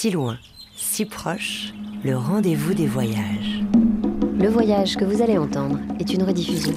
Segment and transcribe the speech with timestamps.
[0.00, 0.38] si loin,
[0.76, 1.74] si proche,
[2.04, 3.64] le rendez-vous des voyages.
[4.38, 6.72] Le voyage que vous allez entendre est une rediffusion.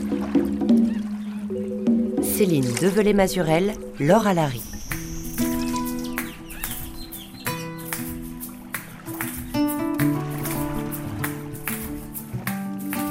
[2.23, 4.63] Céline Develay-Mazurel, Laure Alary.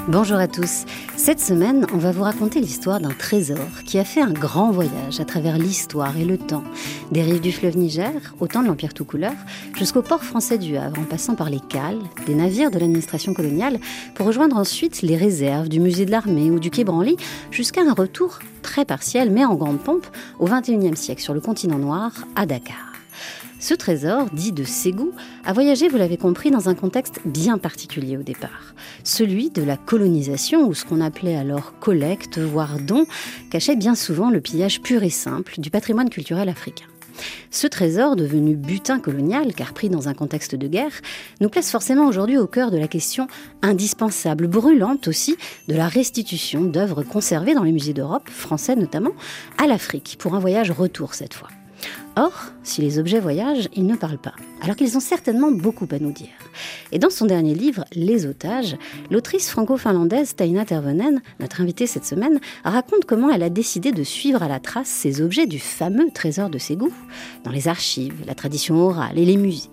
[0.08, 0.86] Bonjour à tous.
[1.16, 5.20] Cette semaine, on va vous raconter l'histoire d'un trésor qui a fait un grand voyage
[5.20, 6.64] à travers l'histoire et le temps,
[7.12, 9.34] des rives du fleuve Niger, au temps de l'Empire tout couleur,
[9.80, 13.80] jusqu'au port français du Havre, en passant par les cales, des navires de l'administration coloniale,
[14.14, 17.16] pour rejoindre ensuite les réserves du musée de l'armée ou du quai Branly,
[17.50, 20.06] jusqu'à un retour très partiel mais en grande pompe
[20.38, 22.92] au XXIe siècle sur le continent noir, à Dakar.
[23.58, 25.12] Ce trésor, dit de Ségou,
[25.46, 28.74] a voyagé, vous l'avez compris, dans un contexte bien particulier au départ.
[29.02, 33.06] Celui de la colonisation, où ce qu'on appelait alors collecte, voire don,
[33.50, 36.86] cachait bien souvent le pillage pur et simple du patrimoine culturel africain.
[37.50, 40.92] Ce trésor, devenu butin colonial, car pris dans un contexte de guerre,
[41.40, 43.26] nous place forcément aujourd'hui au cœur de la question
[43.62, 45.36] indispensable, brûlante aussi,
[45.68, 49.12] de la restitution d'œuvres conservées dans les musées d'Europe, français notamment,
[49.58, 51.48] à l'Afrique, pour un voyage retour cette fois.
[52.16, 52.32] Or,
[52.64, 56.12] si les objets voyagent, ils ne parlent pas, alors qu'ils ont certainement beaucoup à nous
[56.12, 56.28] dire.
[56.90, 58.76] Et dans son dernier livre, Les otages,
[59.10, 64.42] l'autrice franco-finlandaise Taina Tervonen, notre invitée cette semaine, raconte comment elle a décidé de suivre
[64.42, 66.92] à la trace ces objets du fameux trésor de Ségou,
[67.44, 69.70] dans les archives, la tradition orale et les musées.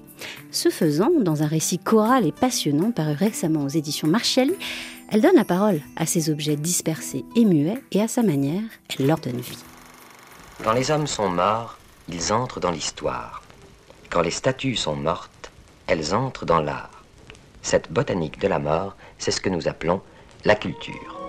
[0.52, 4.54] Ce faisant, dans un récit choral et passionnant paru récemment aux éditions Marchiali,
[5.10, 8.64] elle donne la parole à ces objets dispersés et muets, et à sa manière,
[8.98, 9.64] elle leur donne vie.
[10.64, 11.77] Quand les hommes sont morts,
[12.10, 13.42] ils entrent dans l'histoire.
[14.10, 15.52] Quand les statues sont mortes,
[15.88, 17.04] elles entrent dans l'art.
[17.62, 20.02] Cette botanique de la mort, c'est ce que nous appelons
[20.46, 21.20] la culture.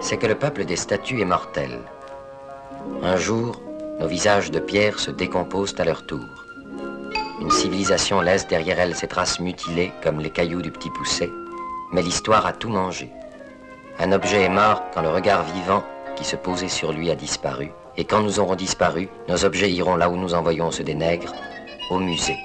[0.00, 1.80] C'est que le peuple des statues est mortel.
[3.02, 3.60] Un jour,
[4.00, 6.24] nos visages de pierre se décomposent à leur tour.
[7.40, 11.30] Une civilisation laisse derrière elle ses traces mutilées comme les cailloux du petit pousset,
[11.92, 13.10] mais l'histoire a tout mangé.
[13.98, 15.84] Un objet est mort quand le regard vivant
[16.16, 17.70] qui se posait sur lui a disparu.
[17.96, 21.32] Et quand nous aurons disparu, nos objets iront là où nous envoyons ceux des nègres,
[21.90, 22.36] au musée.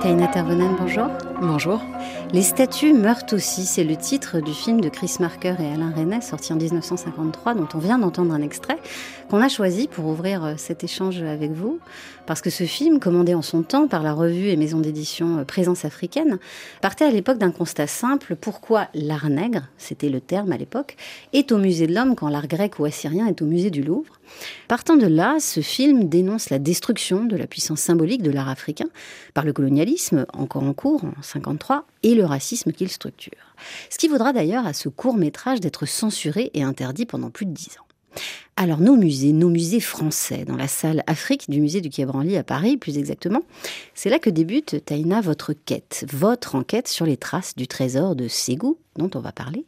[0.00, 1.08] Taina Tervonen, bonjour.
[1.44, 1.80] Bonjour.
[2.32, 6.20] Les statues meurent aussi, c'est le titre du film de Chris Marker et Alain Resnais,
[6.20, 8.78] sorti en 1953, dont on vient d'entendre un extrait,
[9.28, 11.80] qu'on a choisi pour ouvrir euh, cet échange avec vous,
[12.26, 15.44] parce que ce film, commandé en son temps par la revue et maison d'édition euh,
[15.44, 16.38] Présence africaine,
[16.80, 20.96] partait à l'époque d'un constat simple, pourquoi l'art nègre, c'était le terme à l'époque,
[21.32, 24.20] est au musée de l'homme quand l'art grec ou assyrien est au musée du Louvre?
[24.68, 28.86] Partant de là, ce film dénonce la destruction de la puissance symbolique de l'art africain
[29.34, 33.32] par le colonialisme, encore en cours en 53, et le racisme qu'il structure.
[33.90, 37.52] Ce qui vaudra d'ailleurs à ce court métrage d'être censuré et interdit pendant plus de
[37.52, 37.86] dix ans.
[38.56, 42.36] Alors nos musées, nos musées français, dans la salle Afrique du musée du Quai Branly
[42.36, 43.42] à Paris plus exactement,
[43.94, 48.28] c'est là que débute Taïna votre quête, votre enquête sur les traces du trésor de
[48.28, 49.64] Ségou dont on va parler.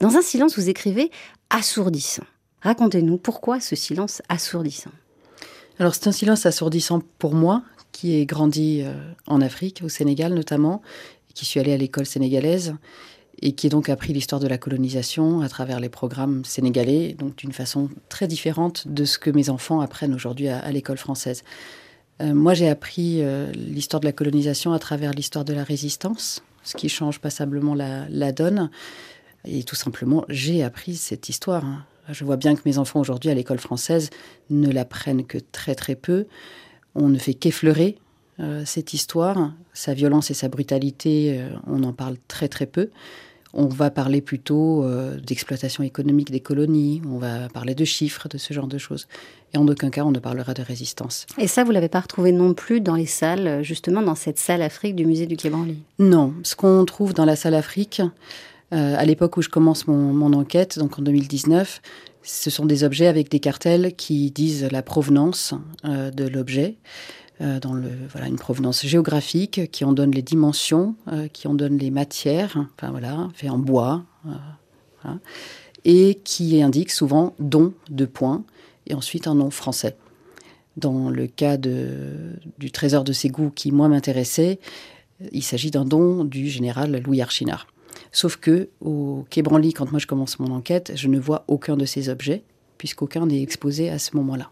[0.00, 1.10] Dans un silence, vous écrivez
[1.50, 2.24] assourdissant.
[2.62, 4.90] Racontez-nous pourquoi ce silence assourdissant.
[5.78, 8.94] Alors c'est un silence assourdissant pour moi, qui ai grandi euh,
[9.26, 10.82] en Afrique, au Sénégal notamment,
[11.34, 12.74] qui suis allée à l'école sénégalaise
[13.42, 17.36] et qui ai donc appris l'histoire de la colonisation à travers les programmes sénégalais, donc
[17.36, 21.44] d'une façon très différente de ce que mes enfants apprennent aujourd'hui à, l'école française.
[22.22, 26.42] Euh, moi, j'ai appris euh, l'histoire de la colonisation à travers l'histoire de la résistance,
[26.62, 28.70] ce qui change passablement la, la donne.
[29.44, 31.64] Et tout simplement, j'ai appris cette histoire.
[31.64, 31.84] Hein.
[32.08, 34.10] Je vois bien que mes enfants aujourd'hui à l'école française
[34.48, 36.26] ne l'apprennent que très très peu.
[36.96, 37.98] On ne fait qu'effleurer
[38.38, 39.52] euh, cette histoire.
[39.72, 42.90] Sa violence et sa brutalité, euh, on en parle très très peu.
[43.54, 48.36] On va parler plutôt euh, d'exploitation économique des colonies, on va parler de chiffres, de
[48.36, 49.08] ce genre de choses.
[49.54, 51.26] Et en aucun cas, on ne parlera de résistance.
[51.38, 54.60] Et ça, vous l'avez pas retrouvé non plus dans les salles, justement dans cette salle
[54.60, 55.78] Afrique du musée du Quai Branly?
[55.98, 58.02] Non, ce qu'on trouve dans la salle Afrique,
[58.72, 61.80] à l'époque où je commence mon, mon, enquête, donc en 2019,
[62.26, 66.76] ce sont des objets avec des cartels qui disent la provenance de l'objet.
[67.42, 67.58] Euh,
[68.10, 72.66] voilà, une provenance géographique, qui en donne les dimensions, euh, qui en donne les matières,
[72.74, 75.10] enfin voilà, fait en bois, euh,
[75.84, 78.44] et qui indique souvent don de points,
[78.86, 79.96] et ensuite un nom français.
[80.78, 84.58] Dans le cas de, du trésor de Ségou qui, moi, m'intéressait,
[85.32, 87.66] il s'agit d'un don du général Louis Archinard.
[88.12, 91.76] Sauf que au Quai Branly, quand moi je commence mon enquête, je ne vois aucun
[91.76, 92.42] de ces objets,
[92.78, 94.50] puisqu'aucun n'est exposé à ce moment-là.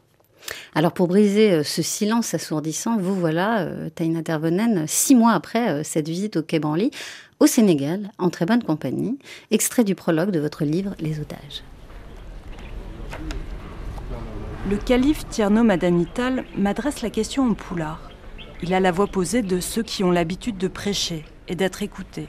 [0.74, 5.70] Alors pour briser euh, ce silence assourdissant, vous voilà, euh, Taina Tervonen, six mois après
[5.70, 6.90] euh, cette visite au Quai Branly,
[7.40, 9.18] au Sénégal, en très bonne compagnie,
[9.50, 11.62] extrait du prologue de votre livre Les otages.
[14.70, 18.10] le calife Tierno Madanital m'adresse la question en poulard.
[18.62, 22.28] Il a la voix posée de ceux qui ont l'habitude de prêcher et d'être écoutés.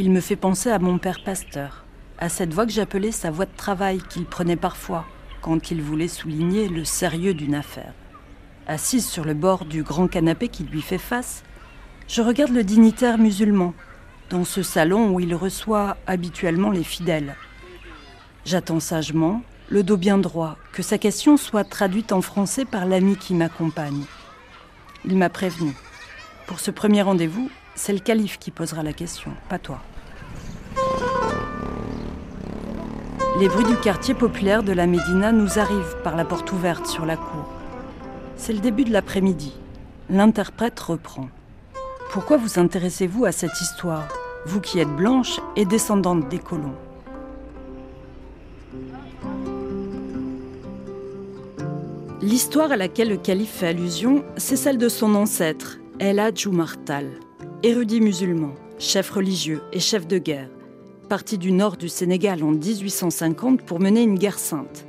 [0.00, 1.84] Il me fait penser à mon père pasteur,
[2.18, 5.04] à cette voix que j'appelais sa voix de travail qu'il prenait parfois
[5.42, 7.94] quand il voulait souligner le sérieux d'une affaire.
[8.68, 11.42] Assise sur le bord du grand canapé qui lui fait face,
[12.06, 13.74] je regarde le dignitaire musulman
[14.30, 17.34] dans ce salon où il reçoit habituellement les fidèles.
[18.44, 23.16] J'attends sagement, le dos bien droit, que sa question soit traduite en français par l'ami
[23.16, 24.04] qui m'accompagne.
[25.04, 25.74] Il m'a prévenu.
[26.46, 29.78] Pour ce premier rendez-vous, c'est le calife qui posera la question, pas toi.
[33.38, 37.06] Les bruits du quartier populaire de la Médina nous arrivent par la porte ouverte sur
[37.06, 37.46] la cour.
[38.36, 39.54] C'est le début de l'après-midi.
[40.10, 41.28] L'interprète reprend.
[42.10, 44.08] Pourquoi vous intéressez-vous à cette histoire,
[44.44, 46.74] vous qui êtes blanche et descendante des colons?
[52.20, 56.48] L'histoire à laquelle le calife fait allusion, c'est celle de son ancêtre, El Hadj
[57.64, 60.48] érudit musulman, chef religieux et chef de guerre,
[61.08, 64.86] parti du nord du Sénégal en 1850 pour mener une guerre sainte.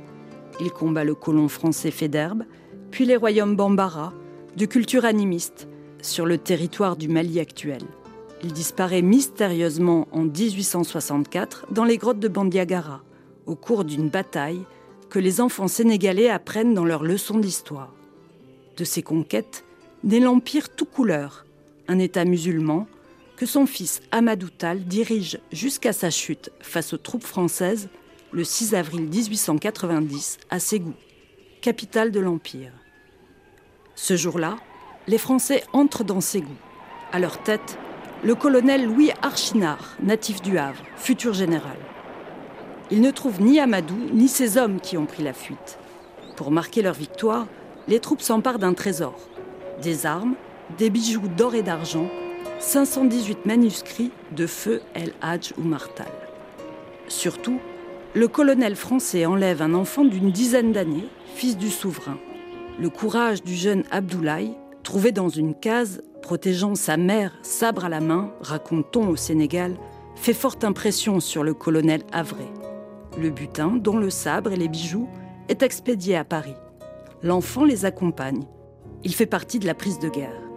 [0.60, 2.44] Il combat le colon français Fédherbe,
[2.92, 4.12] puis les royaumes Bambara,
[4.56, 5.66] de culture animiste,
[6.00, 7.82] sur le territoire du Mali actuel.
[8.44, 13.02] Il disparaît mystérieusement en 1864 dans les grottes de Bandiagara,
[13.46, 14.62] au cours d'une bataille
[15.08, 17.92] que les enfants sénégalais apprennent dans leurs leçons d'histoire.
[18.76, 19.64] De ses conquêtes
[20.04, 21.44] naît l'Empire tout couleur,
[21.90, 22.86] un État musulman
[23.36, 27.88] que son fils Amadou Tal dirige jusqu'à sa chute face aux troupes françaises
[28.30, 30.94] le 6 avril 1890 à Ségou,
[31.60, 32.70] capitale de l'Empire.
[33.96, 34.56] Ce jour-là,
[35.08, 36.54] les Français entrent dans Ségou.
[37.12, 37.76] À leur tête,
[38.22, 41.76] le colonel Louis Archinard, natif du Havre, futur général.
[42.92, 45.78] Ils ne trouvent ni Amadou ni ses hommes qui ont pris la fuite.
[46.36, 47.48] Pour marquer leur victoire,
[47.88, 49.18] les troupes s'emparent d'un trésor
[49.82, 50.36] des armes,
[50.78, 52.08] des bijoux d'or et d'argent,
[52.58, 56.10] 518 manuscrits de feu El Hadj ou Martal.
[57.08, 57.58] Surtout,
[58.14, 62.18] le colonel français enlève un enfant d'une dizaine d'années, fils du souverain.
[62.78, 68.00] Le courage du jeune Abdoulaye, trouvé dans une case protégeant sa mère sabre à la
[68.00, 69.76] main, raconte-t-on au Sénégal,
[70.16, 72.44] fait forte impression sur le colonel Avré.
[73.18, 75.08] Le butin, dont le sabre et les bijoux,
[75.48, 76.54] est expédié à Paris.
[77.22, 78.44] L'enfant les accompagne.
[79.02, 80.49] Il fait partie de la prise de guerre.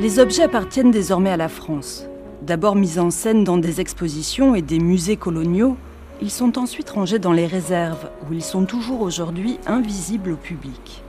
[0.00, 2.06] Les objets appartiennent désormais à la France.
[2.40, 5.76] D'abord mis en scène dans des expositions et des musées coloniaux,
[6.22, 11.02] ils sont ensuite rangés dans les réserves, où ils sont toujours aujourd'hui invisibles au public.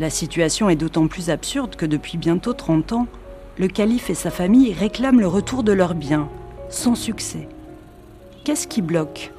[0.00, 3.06] La situation est d'autant plus absurde que depuis bientôt 30 ans,
[3.58, 6.28] le calife et sa famille réclament le retour de leurs biens,
[6.68, 7.48] sans succès.
[8.42, 9.32] Qu'est-ce qui bloque?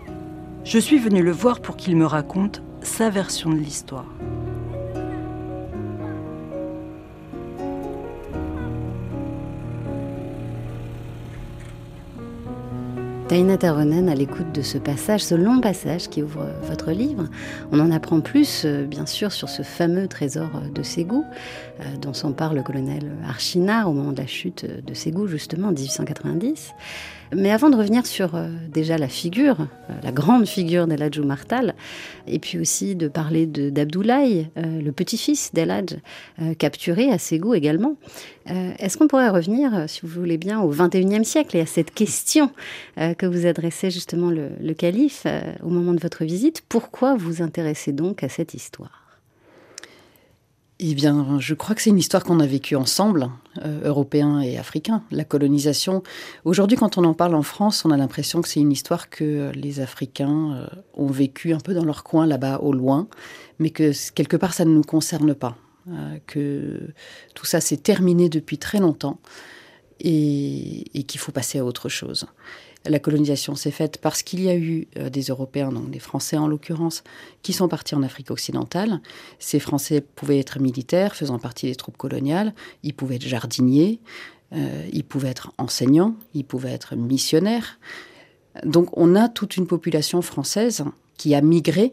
[0.63, 4.05] Je suis venu le voir pour qu'il me raconte sa version de l'histoire.
[13.31, 17.29] Taina Taronen, à l'écoute de ce passage, ce long passage qui ouvre votre livre,
[17.71, 21.23] on en apprend plus, euh, bien sûr, sur ce fameux trésor de Ségou,
[21.79, 25.69] euh, dont s'en parle le colonel Archinard au moment de la chute de Ségou, justement,
[25.69, 26.73] en 1890.
[27.33, 31.75] Mais avant de revenir sur euh, déjà la figure, euh, la grande figure d'Eladjou Martal,
[32.27, 35.95] et puis aussi de parler d'Abdoulaye, euh, le petit-fils d'Eladj,
[36.59, 37.95] capturé à Ségou également,
[38.47, 42.51] est-ce qu'on pourrait revenir, si vous voulez bien, au XXIe siècle et à cette question
[42.97, 45.27] que vous adressait justement le, le calife
[45.61, 46.63] au moment de votre visite?
[46.67, 49.00] Pourquoi vous intéressez donc à cette histoire?
[50.83, 53.29] Eh bien, je crois que c'est une histoire qu'on a vécue ensemble,
[53.63, 55.03] euh, Européens et Africains.
[55.11, 56.01] La colonisation.
[56.43, 59.51] Aujourd'hui, quand on en parle en France, on a l'impression que c'est une histoire que
[59.53, 63.07] les Africains euh, ont vécue un peu dans leur coin là-bas, au loin,
[63.59, 65.55] mais que quelque part, ça ne nous concerne pas.
[65.87, 66.93] Euh, que
[67.35, 69.19] tout ça s'est terminé depuis très longtemps
[69.99, 72.25] et, et qu'il faut passer à autre chose
[72.85, 76.37] la colonisation s'est faite parce qu'il y a eu euh, des Européens, donc des Français
[76.37, 77.03] en l'occurrence,
[77.43, 79.01] qui sont partis en Afrique occidentale.
[79.39, 83.99] Ces Français pouvaient être militaires, faisant partie des troupes coloniales, ils pouvaient être jardiniers,
[84.53, 87.79] euh, ils pouvaient être enseignants, ils pouvaient être missionnaires.
[88.65, 90.83] Donc on a toute une population française
[91.17, 91.91] qui a migré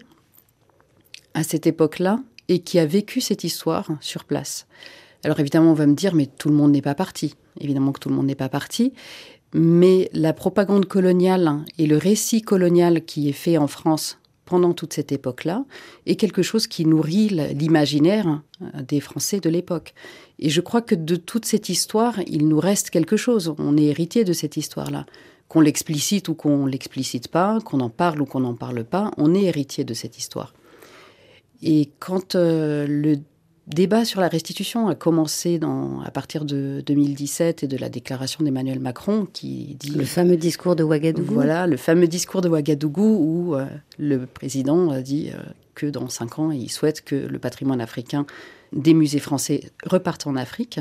[1.34, 4.66] à cette époque-là et qui a vécu cette histoire sur place.
[5.24, 7.34] Alors évidemment, on va me dire, mais tout le monde n'est pas parti.
[7.60, 8.92] Évidemment que tout le monde n'est pas parti,
[9.54, 14.94] mais la propagande coloniale et le récit colonial qui est fait en France pendant toute
[14.94, 15.64] cette époque-là
[16.06, 19.92] est quelque chose qui nourrit l'imaginaire euh, des Français de l'époque.
[20.38, 23.54] Et je crois que de toute cette histoire, il nous reste quelque chose.
[23.58, 25.04] On est héritier de cette histoire-là.
[25.48, 29.34] qu'on l'explicite ou qu'on l'explicite pas, qu'on en parle ou qu'on n'en parle pas, on
[29.34, 30.52] est héritier de cette histoire.
[31.62, 33.16] Et quand euh, le
[33.68, 38.42] débat sur la restitution a commencé dans, à partir de 2017 et de la déclaration
[38.42, 39.90] d'Emmanuel Macron qui dit...
[39.90, 41.34] Le fameux discours de Ouagadougou.
[41.34, 43.66] Voilà, le fameux discours de Ouagadougou où euh,
[43.98, 45.38] le président a dit euh,
[45.74, 48.26] que dans cinq ans, il souhaite que le patrimoine africain
[48.72, 50.80] des musées français reparte en Afrique.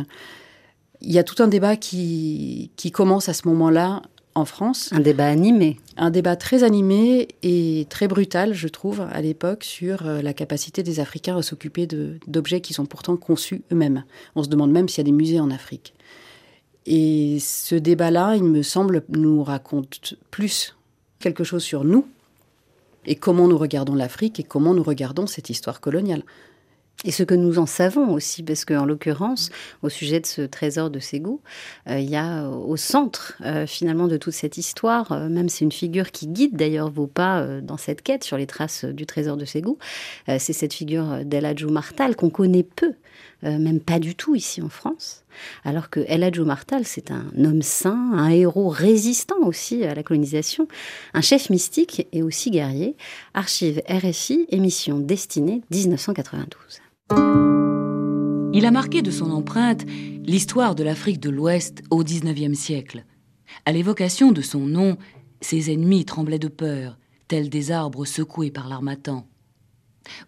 [1.01, 4.01] Il y a tout un débat qui, qui commence à ce moment-là
[4.38, 4.89] en France.
[4.94, 5.79] Un débat animé.
[5.98, 10.84] Un débat très animé et très brutal, je trouve, à l'époque, sur euh, la capacité
[10.84, 11.88] des Africains à s'occuper
[12.27, 14.03] d'objets qui sont pourtant conçus eux-mêmes.
[14.36, 15.94] On se demande même s'il y a des musées en Afrique.
[16.86, 20.75] Et ce débat-là, il me semble, nous raconte plus
[21.20, 22.08] quelque chose sur nous
[23.06, 26.24] et comment nous regardons l'Afrique et comment nous regardons cette histoire coloniale.
[27.06, 29.51] Et ce que nous en savons aussi, parce qu'en l'occurrence,
[29.84, 31.42] au sujet de ce trésor de Ségou,
[31.88, 35.63] euh, il y a euh, au centre euh, finalement de toute cette histoire, même c'est
[35.63, 39.38] une figure qui guide d'ailleurs vos pas dans cette quête sur les traces du trésor
[39.38, 39.77] de Ségou,
[40.27, 42.94] c'est cette figure d'El Martal qu'on connaît peu,
[43.44, 45.24] même pas du tout ici en France.
[45.63, 50.68] Alors que El Martal, c'est un homme saint, un héros résistant aussi à la colonisation,
[51.13, 52.96] un chef mystique et aussi guerrier.
[53.34, 56.87] Archive RFI, émission destinée 1992.
[57.11, 59.85] Il a marqué de son empreinte
[60.25, 63.05] l'histoire de l'Afrique de l'Ouest au XIXe siècle.
[63.65, 64.97] À l'évocation de son nom,
[65.41, 66.97] ses ennemis tremblaient de peur,
[67.27, 69.27] tels des arbres secoués par l'armatan.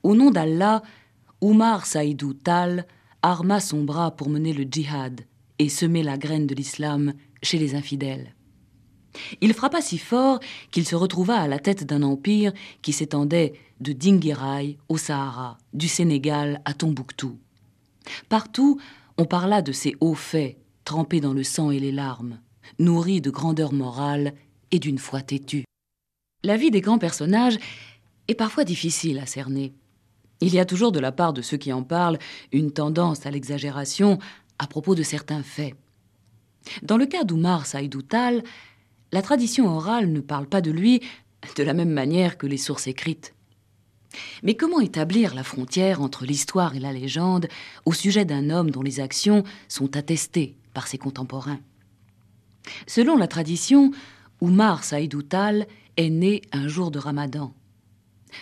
[0.04, 0.84] Au nom d'Allah,
[1.42, 2.86] Oumar Saïdou Tal
[3.22, 5.22] arma son bras pour mener le djihad
[5.58, 8.36] et semer la graine de l'islam chez les infidèles.
[9.42, 10.40] Il frappa si fort
[10.72, 15.88] qu'il se retrouva à la tête d'un empire qui s'étendait de Dinguiraï au Sahara, du
[15.88, 17.38] Sénégal à Tombouctou.
[18.28, 18.80] Partout,
[19.18, 22.40] on parla de ces hauts faits, trempés dans le sang et les larmes,
[22.78, 24.34] nourris de grandeur morale
[24.72, 25.66] et d'une foi têtue.
[26.44, 27.58] La vie des grands personnages
[28.28, 29.74] est parfois difficile à cerner.
[30.42, 32.20] Il y a toujours de la part de ceux qui en parlent
[32.54, 34.20] une tendance à l'exagération
[34.58, 35.76] à propos de certains faits.
[36.82, 38.44] Dans le cas d'Oumar Saïdoutal,
[39.12, 41.02] la tradition orale ne parle pas de lui
[41.56, 43.34] de la même manière que les sources écrites.
[44.44, 47.48] Mais comment établir la frontière entre l'histoire et la légende
[47.86, 51.60] au sujet d'un homme dont les actions sont attestées par ses contemporains?
[52.88, 53.92] Selon la tradition,
[54.42, 57.54] Oumar Saïdoutal est né un jour de Ramadan.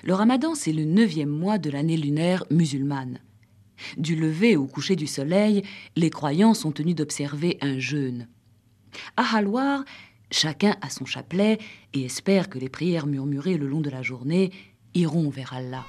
[0.03, 3.19] Le Ramadan, c'est le neuvième mois de l'année lunaire musulmane.
[3.97, 5.63] Du lever au coucher du soleil,
[5.95, 8.27] les croyants sont tenus d'observer un jeûne.
[9.15, 9.85] À Halwar,
[10.31, 11.59] chacun a son chapelet
[11.93, 14.51] et espère que les prières murmurées le long de la journée
[14.97, 15.85] iront vers Allah.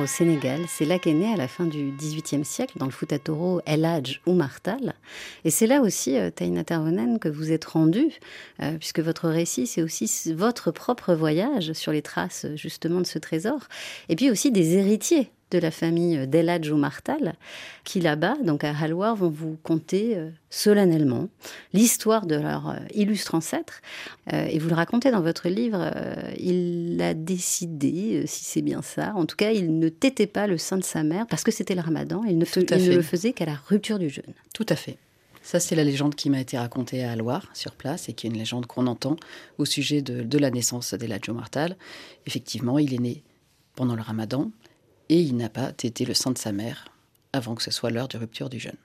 [0.00, 3.12] Au Sénégal, c'est là qu'est né à la fin du XVIIIe siècle, dans le foot
[3.66, 4.94] El Hadj ou Martal.
[5.44, 8.08] Et c'est là aussi, euh, que vous êtes rendu,
[8.62, 13.18] euh, puisque votre récit, c'est aussi votre propre voyage sur les traces justement de ce
[13.18, 13.60] trésor,
[14.08, 17.34] et puis aussi des héritiers de la famille d'Eladjo Martal,
[17.84, 21.28] qui là-bas, donc à Halwar, vont vous conter euh, solennellement
[21.72, 23.80] l'histoire de leur euh, illustre ancêtre.
[24.32, 25.92] Euh, et vous le racontez dans votre livre,
[26.38, 30.58] il a décidé, si c'est bien ça, en tout cas, il ne tétait pas le
[30.58, 33.32] sein de sa mère parce que c'était le ramadan, il ne, il ne le faisait
[33.32, 34.34] qu'à la rupture du jeûne.
[34.54, 34.98] Tout à fait.
[35.42, 38.30] Ça, c'est la légende qui m'a été racontée à Loire, sur place, et qui est
[38.30, 39.16] une légende qu'on entend
[39.56, 41.76] au sujet de, de la naissance d'Eladjo Martal.
[42.26, 43.22] Effectivement, il est né
[43.74, 44.50] pendant le ramadan,
[45.08, 46.86] et il n'a pas tété le sein de sa mère
[47.32, 48.76] avant que ce soit l'heure de rupture du jeûne.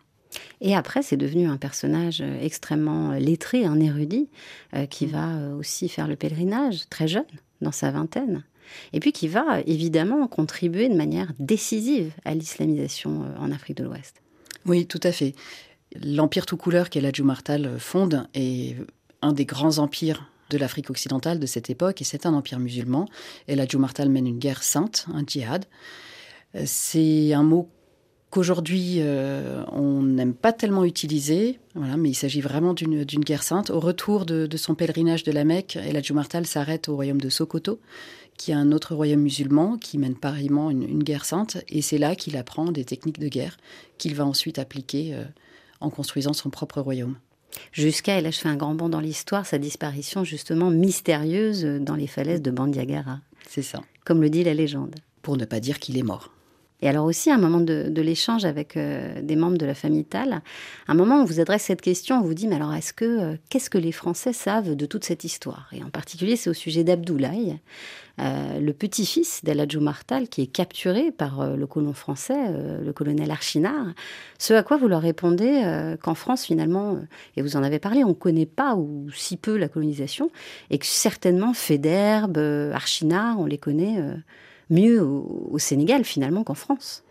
[0.61, 4.29] Et après, c'est devenu un personnage euh, extrêmement euh, lettré, un érudit,
[4.73, 5.09] euh, qui mm.
[5.09, 7.25] va aussi faire le pèlerinage très jeune,
[7.61, 8.43] dans sa vingtaine,
[8.91, 14.21] et puis qui va évidemment contribuer de manière décisive à l'islamisation en Afrique de l'Ouest.
[14.65, 15.35] Oui, tout à fait.
[16.01, 18.75] L'empire tout couleur qu'El Martal fonde est
[19.21, 23.07] un des grands empires de l'Afrique occidentale de cette époque, et c'est un empire musulman.
[23.47, 25.65] El Martal mène une guerre sainte, un djihad,
[26.65, 27.69] c'est un mot
[28.33, 33.69] qu'aujourd'hui euh, on n'aime pas tellement utiliser, voilà, mais il s'agit vraiment d'une guerre sainte.
[33.69, 37.79] Au retour de, son pèlerinage de la Mecque, El Martal s'arrête au royaume de Sokoto,
[38.36, 42.15] qui est un autre royaume musulman qui mène pareillement une, guerre sainte, et c'est là
[42.15, 43.55] qu'il apprend des techniques de guerre
[44.00, 45.25] qu'il va ensuite appliquer euh,
[45.79, 47.17] en construisant son propre royaume.
[47.72, 51.95] Jusqu'à, et là je fais un grand bond dans l'histoire, sa disparition justement mystérieuse dans
[51.95, 53.19] les falaises de Bandiagara.
[53.48, 53.81] C'est ça.
[54.05, 54.95] Comme le dit la légende.
[55.22, 56.31] Pour ne pas dire qu'il est mort.
[56.83, 60.03] Et alors aussi, à un moment de, l'échange avec euh, des membres de la famille
[60.03, 60.41] Tal, à
[60.89, 63.35] un moment, on vous adresse cette question, on vous dit, mais alors, est-ce que, euh,
[63.49, 65.69] qu'est-ce que les Français savent de toute cette histoire?
[65.71, 67.57] Et en particulier, c'est au sujet d'Abdoulaye,
[68.19, 72.51] euh, le petit-fils d'Eladjou Martal, qui est capturé par le colon français,
[72.83, 73.93] le colonel Archinard.
[74.37, 76.99] Ce à quoi vous leur répondez qu'en France, finalement,
[77.37, 80.31] et vous en avez parlé, on ne connaît pas ou si peu la colonisation,
[80.69, 82.37] et que certainement Féderbe,
[82.73, 83.99] Archinard, on les connaît
[84.70, 87.03] mieux au, Sénégal finalement qu'en France.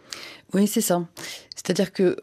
[0.55, 1.07] Oui, c'est ça.
[1.55, 2.17] C'est-à-dire que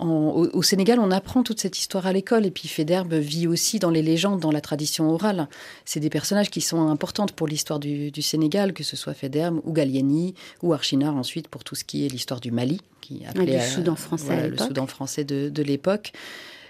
[0.00, 2.46] au, Sénégal, on apprend toute cette histoire à l'école.
[2.46, 5.48] Et puis Federbe vit aussi dans les légendes, dans la tradition orale.
[5.84, 9.72] C'est des personnages qui sont importants pour l'histoire du, Sénégal, que ce soit Federbe ou
[9.72, 13.62] Gallieni ou Archinard ensuite pour tout ce qui est l'histoire du Mali, qui appelait le
[13.62, 16.12] Soudan français, le Soudan français de, l'époque.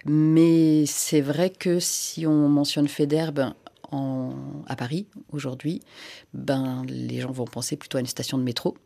[0.04, 3.52] Mais c'est vrai que si on mentionne Federbe
[4.66, 5.80] à Paris aujourd'hui,
[6.34, 8.76] ben, les gens vont penser plutôt à une station de métro.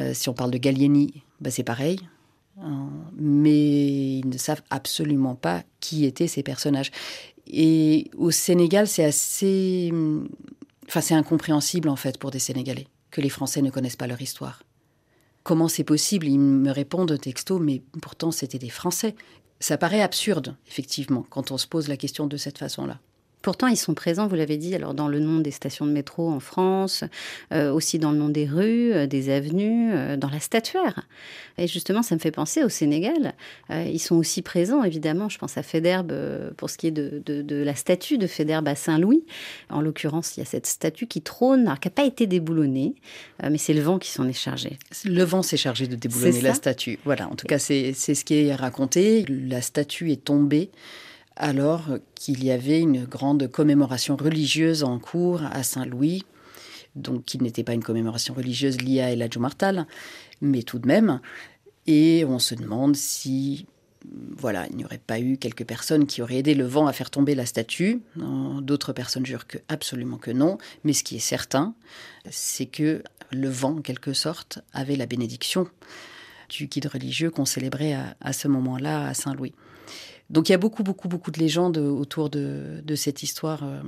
[0.00, 2.00] Euh, si on parle de Gallieni, ben, c'est pareil.
[2.60, 2.90] Hein.
[3.16, 6.90] mais ils ne savent absolument pas qui étaient ces personnages.
[7.46, 9.90] Et au Sénégal, c'est assez.
[10.86, 14.20] Enfin, c'est incompréhensible en fait pour des Sénégalais que les Français ne connaissent pas leur
[14.20, 14.62] histoire.
[15.42, 16.26] Comment c'est possible?
[16.26, 19.14] Ils me répondent texto, mais pourtant c'était des Français.
[19.60, 23.00] Ça paraît absurde, effectivement, quand on se pose la question de cette façon-là.
[23.42, 26.30] Pourtant, ils sont présents, vous l'avez dit, alors dans le nom des stations de métro
[26.30, 27.02] en France,
[27.52, 31.06] euh, aussi dans le nom des rues, euh, des avenues, euh, dans la statuaire.
[31.58, 33.34] Et justement, ça me fait penser au Sénégal.
[33.70, 35.28] ils sont aussi présents, évidemment.
[35.28, 36.12] Je pense à Féderbe
[36.56, 39.24] pour ce qui est de, la statue de Féderbe à Saint-Louis.
[39.68, 42.94] En l'occurrence, il y a cette statue qui trône, qui n'a pas été déboulonnée,
[43.42, 44.78] mais c'est le vent qui s'en est chargé.
[45.04, 46.98] Le vent s'est chargé de déboulonner la statue.
[47.04, 49.26] Voilà, en tout cas, c'est ce qui est raconté.
[49.28, 50.70] La statue est tombée
[51.36, 51.84] alors
[52.14, 56.24] qu'il y avait une grande commémoration religieuse en cours à Saint-Louis,
[56.94, 59.86] donc qui n'était pas une commémoration religieuse liée à El Martal,
[60.40, 61.20] mais tout de même.
[61.86, 63.66] Et on se demande si,
[64.36, 67.10] voilà, il n'y aurait pas eu quelques personnes qui auraient aidé le vent à faire
[67.10, 68.02] tomber la statue.
[68.16, 70.58] D'autres personnes jurent que absolument que non.
[70.84, 71.74] Mais ce qui est certain,
[72.30, 75.66] c'est que le vent, en quelque sorte, avait la bénédiction
[76.50, 79.54] du guide religieux qu'on célébrait à ce moment-là à Saint-Louis.
[80.32, 83.80] Donc il y a beaucoup, beaucoup, beaucoup de légendes autour de, cette histoire euh,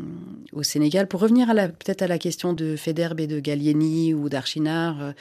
[0.52, 1.08] au Sénégal.
[1.08, 5.12] Pour revenir peut-être à la question de Federbe et de Gallieni ou d'Archinard, euh,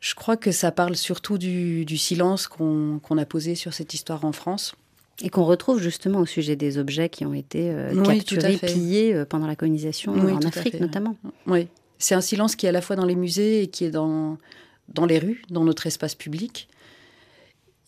[0.00, 4.32] je crois que ça parle surtout du, silence qu'on a posé sur cette histoire en
[4.32, 4.74] France.
[5.22, 9.48] Et qu'on retrouve justement au sujet des objets qui ont été euh, capturés, pillés pendant
[9.48, 11.16] la colonisation en Afrique notamment.
[11.46, 11.66] Oui,
[11.98, 14.36] c'est un silence qui est à la fois dans les musées et qui est dans,
[14.94, 16.68] dans les rues, dans notre espace public.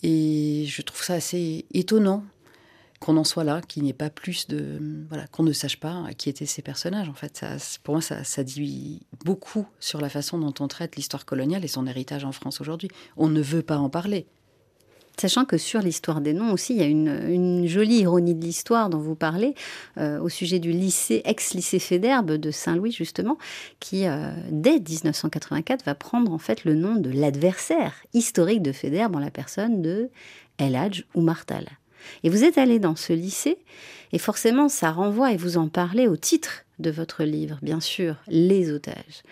[0.02, 2.24] Et je trouve ça assez étonnant
[3.00, 4.78] qu'on en soit là, qu'il n'y pas plus de.
[5.08, 7.08] Voilà, qu'on ne sache pas qui étaient ces personnages.
[7.08, 11.24] En fait, ça, pour moi, ça, dit beaucoup sur la façon dont on traite l'histoire
[11.24, 12.88] coloniale et son héritage en France aujourd'hui.
[13.16, 14.26] On ne veut pas en parler.
[15.18, 18.88] Sachant que sur l'histoire des noms aussi, il y a une, jolie ironie de l'histoire
[18.88, 19.54] dont vous parlez,
[19.98, 23.36] euh, au sujet du lycée, ex-lycée Féderbe de Saint-Louis justement,
[23.80, 29.16] qui euh, dès 1984 va prendre en fait le nom de l'adversaire historique de Féderbe
[29.16, 30.10] en la personne de
[30.56, 31.66] El Hadj ou Martal.
[32.22, 33.58] Et vous êtes allé dans ce lycée,
[34.12, 38.16] et forcément, ça renvoie, et vous en parlez au titre de votre livre, bien sûr,
[38.26, 39.22] Les otages.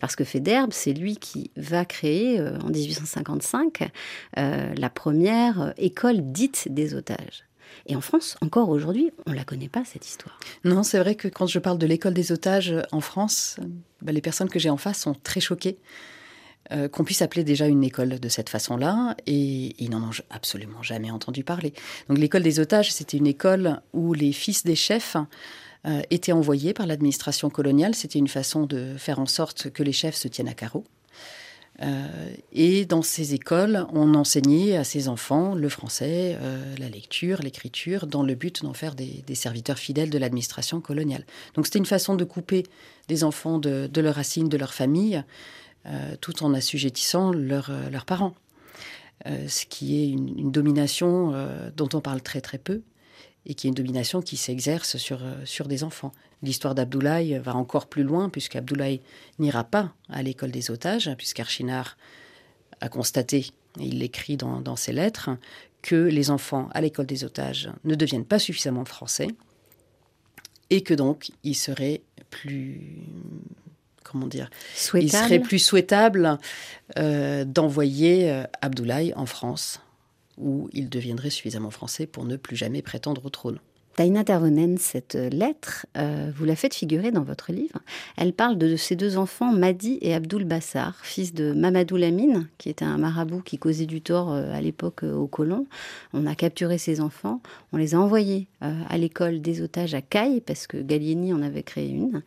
[0.00, 3.90] Parce que Federbe, c'est lui qui va créer euh, en 1855
[4.36, 7.44] euh, la première euh, école dite des otages.
[7.86, 10.38] Et en France, encore aujourd'hui, on ne la connaît pas, cette histoire.
[10.64, 13.58] Non, c'est vrai que quand je parle de l'école des otages en France,
[14.02, 15.78] bah, les personnes que j'ai en face sont très choquées.
[16.72, 20.82] Euh, qu'on puisse appeler déjà une école de cette façon-là, et ils n'en ont absolument
[20.82, 21.72] jamais entendu parler.
[22.08, 25.16] Donc l'école des otages, c'était une école où les fils des chefs
[25.86, 27.94] euh, étaient envoyés par l'administration coloniale.
[27.94, 30.82] C'était une façon de faire en sorte que les chefs se tiennent à carreau.
[31.82, 36.36] Euh, et dans ces écoles, on enseignait à ces enfants le français,
[36.80, 41.26] la lecture, l'écriture, dans le but d'en faire des, serviteurs fidèles de l'administration coloniale.
[41.54, 42.64] Donc c'était une façon de couper
[43.06, 45.22] des enfants de, de leurs racines, de leur famille,
[46.20, 48.34] tout en assujettissant euh, leurs parents.
[49.26, 51.32] Euh, ce qui est une, domination
[51.74, 52.82] dont on parle très très peu
[53.46, 56.12] et qui est une domination qui s'exerce sur, sur des enfants.
[56.42, 59.00] L'histoire d'Abdoulaye va encore plus loin, puisqu'Abdoulaye
[59.38, 61.96] n'ira pas à l'école des otages, puisqu'Archinard
[62.80, 63.46] a constaté,
[63.78, 65.30] il l'écrit dans, dans, ses lettres,
[65.80, 69.28] que les enfants à l'école des otages ne deviennent pas suffisamment français,
[70.70, 73.06] et que donc il serait plus
[74.10, 74.50] comment dire,
[74.94, 76.38] il serait plus souhaitable
[76.98, 79.80] euh, d'envoyer euh, Abdoulaye en France,
[80.38, 83.58] où il deviendrait suffisamment français pour ne plus jamais prétendre au trône.
[83.96, 87.78] Taina Tervonen, cette lettre, euh, vous la faites figurer dans votre livre.
[88.18, 92.68] Elle parle de ses deux enfants, Madi et Abdul Bassar, fils de Mamadou Lamine, qui
[92.68, 95.66] était un marabout qui causait du tort euh, à l'époque euh, aux colons.
[96.12, 97.40] On a capturé ses enfants,
[97.72, 101.62] on les a envoyés à l'école des otages à Caille, parce que Gallieni en avait
[101.62, 102.22] créé une.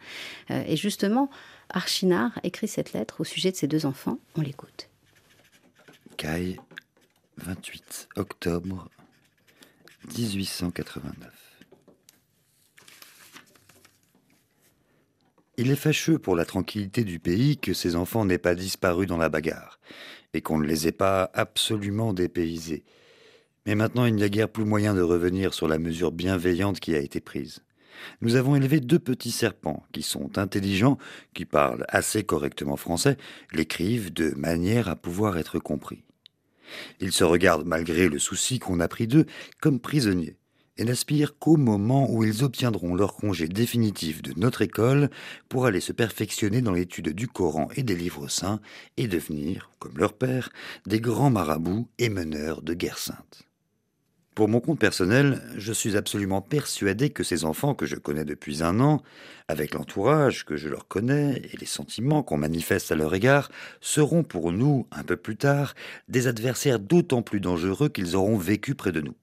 [0.49, 1.29] et justement,
[1.69, 4.19] Archinard écrit cette lettre au sujet de ses deux enfants.
[4.35, 4.89] On l'écoute.
[6.17, 6.59] Caille,
[7.37, 8.89] 28 octobre
[10.17, 11.49] 1889.
[15.57, 19.17] Il est fâcheux pour la tranquillité du pays que ses enfants n'aient pas disparu dans
[19.17, 19.79] la bagarre,
[20.33, 22.85] et qu'on ne les ait pas absolument dépaysés.
[23.65, 26.95] Mais maintenant il n'y a guère plus moyen de revenir sur la mesure bienveillante qui
[26.95, 27.61] a été prise.
[28.21, 30.97] Nous avons élevé deux petits serpents qui sont intelligents,
[31.33, 33.17] qui parlent assez correctement français,
[33.53, 36.03] l'écrivent de manière à pouvoir être compris.
[36.99, 39.25] Ils se regardent malgré le souci qu'on a pris d'eux
[39.59, 40.37] comme prisonniers
[40.79, 45.09] et n'aspirent qu'au moment où ils obtiendront leur congé définitif de notre école
[45.49, 48.61] pour aller se perfectionner dans l'étude du Coran et des livres saints
[48.95, 50.49] et devenir, comme leur père,
[50.85, 53.48] des grands marabouts et meneurs de guerre sainte.
[54.39, 58.63] Pour mon compte personnel, je suis absolument persuadé que ces enfants que je connais depuis
[58.63, 59.03] un an,
[59.49, 64.23] avec l'entourage que je leur connais et les sentiments qu'on manifeste à leur égard, seront
[64.23, 65.73] pour nous, un peu plus tard,
[66.07, 69.13] des adversaires d'autant plus dangereux qu'ils auront vécu près de nous.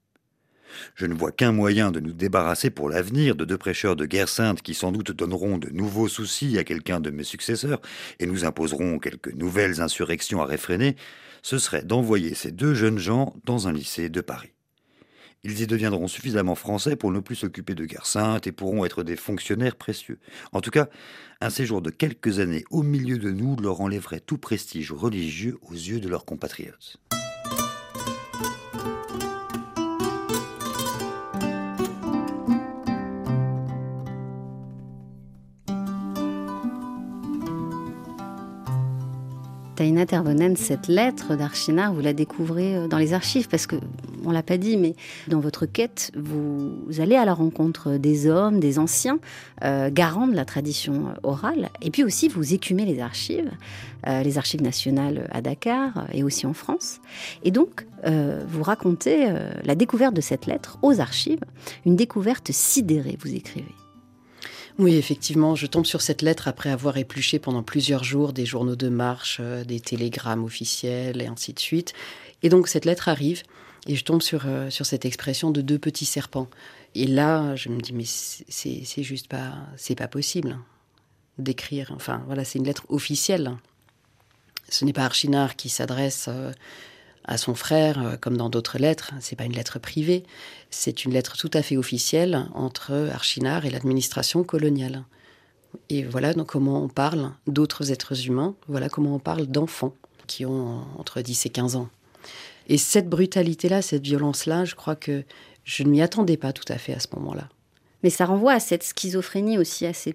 [0.94, 4.28] Je ne vois qu'un moyen de nous débarrasser pour l'avenir de deux prêcheurs de guerre
[4.28, 7.80] sainte qui sans doute donneront de nouveaux soucis à quelqu'un de mes successeurs
[8.20, 10.94] et nous imposeront quelques nouvelles insurrections à réfréner,
[11.40, 14.55] ce serait d'envoyer ces deux jeunes gens dans un lycée de Paris.
[15.48, 19.04] Ils y deviendront suffisamment français pour ne plus s'occuper de guerre sainte et pourront être
[19.04, 20.18] des fonctionnaires précieux.
[20.50, 20.88] En tout cas,
[21.40, 25.74] un séjour de quelques années au milieu de nous leur enlèverait tout prestige religieux aux
[25.74, 26.98] yeux de leurs compatriotes.
[39.76, 43.76] Taina Tervonen, cette lettre d'Archinard, vous la découvrez euh, dans les archives parce que
[44.24, 44.96] on l'a pas dit, mais
[45.28, 49.18] dans votre quête, vous allez à la rencontre des hommes, des anciens,
[49.62, 53.50] euh, garants de la tradition orale, et puis aussi vous écumez les archives,
[54.06, 57.00] euh, les archives nationales à Dakar et aussi en France,
[57.44, 57.86] et donc
[58.48, 59.26] vous racontez
[59.64, 61.40] la découverte de cette lettre aux archives,
[61.84, 63.74] une découverte sidérée, vous écrivez.
[64.78, 68.76] Oui, effectivement, je tombe sur cette lettre après avoir épluché pendant plusieurs jours des journaux
[68.76, 71.94] de marche, euh, des télégrammes officiels et ainsi de suite.
[72.42, 73.42] Et donc cette lettre arrive
[73.86, 76.48] et je tombe sur, euh, sur cette expression de deux petits serpents.
[76.94, 80.58] Et là, je me dis, mais c'est juste pas, c'est pas possible
[81.38, 81.92] d'écrire.
[81.94, 83.56] Enfin, voilà, c'est une lettre officielle.
[84.68, 86.52] Ce n'est pas Archinard qui s'adresse euh,
[87.26, 89.12] à son frère, euh, comme dans d'autres lettres.
[89.20, 90.24] C'est pas une lettre privée,
[90.70, 95.04] c'est une lettre tout à fait officielle entre Archinard et l'administration coloniale.
[95.90, 99.94] Et voilà donc comment on parle d'autres êtres humains, voilà comment on parle d'enfants
[100.26, 101.88] qui ont entre 10 et 15 ans.
[102.68, 105.22] Et cette brutalité-là, cette violence-là, je crois que
[105.64, 107.48] je ne m'y attendais pas tout à fait à ce moment-là.
[108.02, 110.14] Mais ça renvoie à cette schizophrénie aussi assez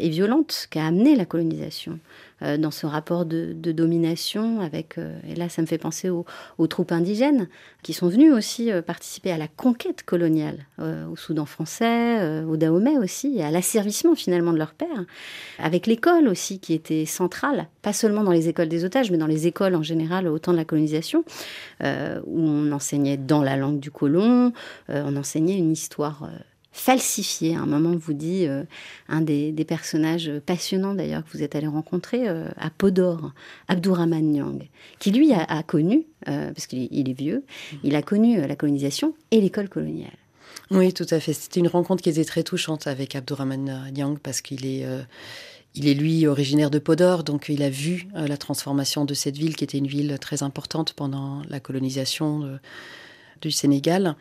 [0.00, 1.98] et violente qu'a amené la colonisation.
[2.44, 6.26] Euh, dans ce rapport de, domination avec, euh, et là ça me fait penser aux,
[6.66, 7.48] troupes indigènes
[7.82, 12.98] qui sont venues aussi euh, participer à la conquête coloniale, au Soudan français, au Dahomey
[12.98, 15.04] aussi, à l'asservissement finalement de leur père,
[15.58, 19.26] avec l'école aussi qui était centrale, pas seulement dans les écoles des otages, mais dans
[19.26, 21.24] les écoles en général au temps de la colonisation,
[21.80, 24.52] où on enseignait dans la langue du colon,
[24.88, 26.28] on enseignait une histoire
[26.74, 27.54] falsifié.
[27.54, 28.64] À un moment, vous dit euh,
[29.08, 33.32] un des, personnages passionnants d'ailleurs que vous êtes allé rencontrer euh, à Podor,
[33.68, 37.44] Abdourahman Nyang, qui lui a, connu, euh, parce qu'il est vieux,
[37.84, 40.10] il a connu la colonisation et l'école coloniale.
[40.72, 41.32] Oui, tout à fait.
[41.32, 44.84] C'était une rencontre qui était très touchante avec Abdourahman Nyang parce qu'il est
[45.76, 49.56] il est lui originaire de Podor, donc il a vu la transformation de cette ville
[49.56, 52.58] qui était une ville très importante pendant la colonisation
[53.40, 54.16] du Sénégal.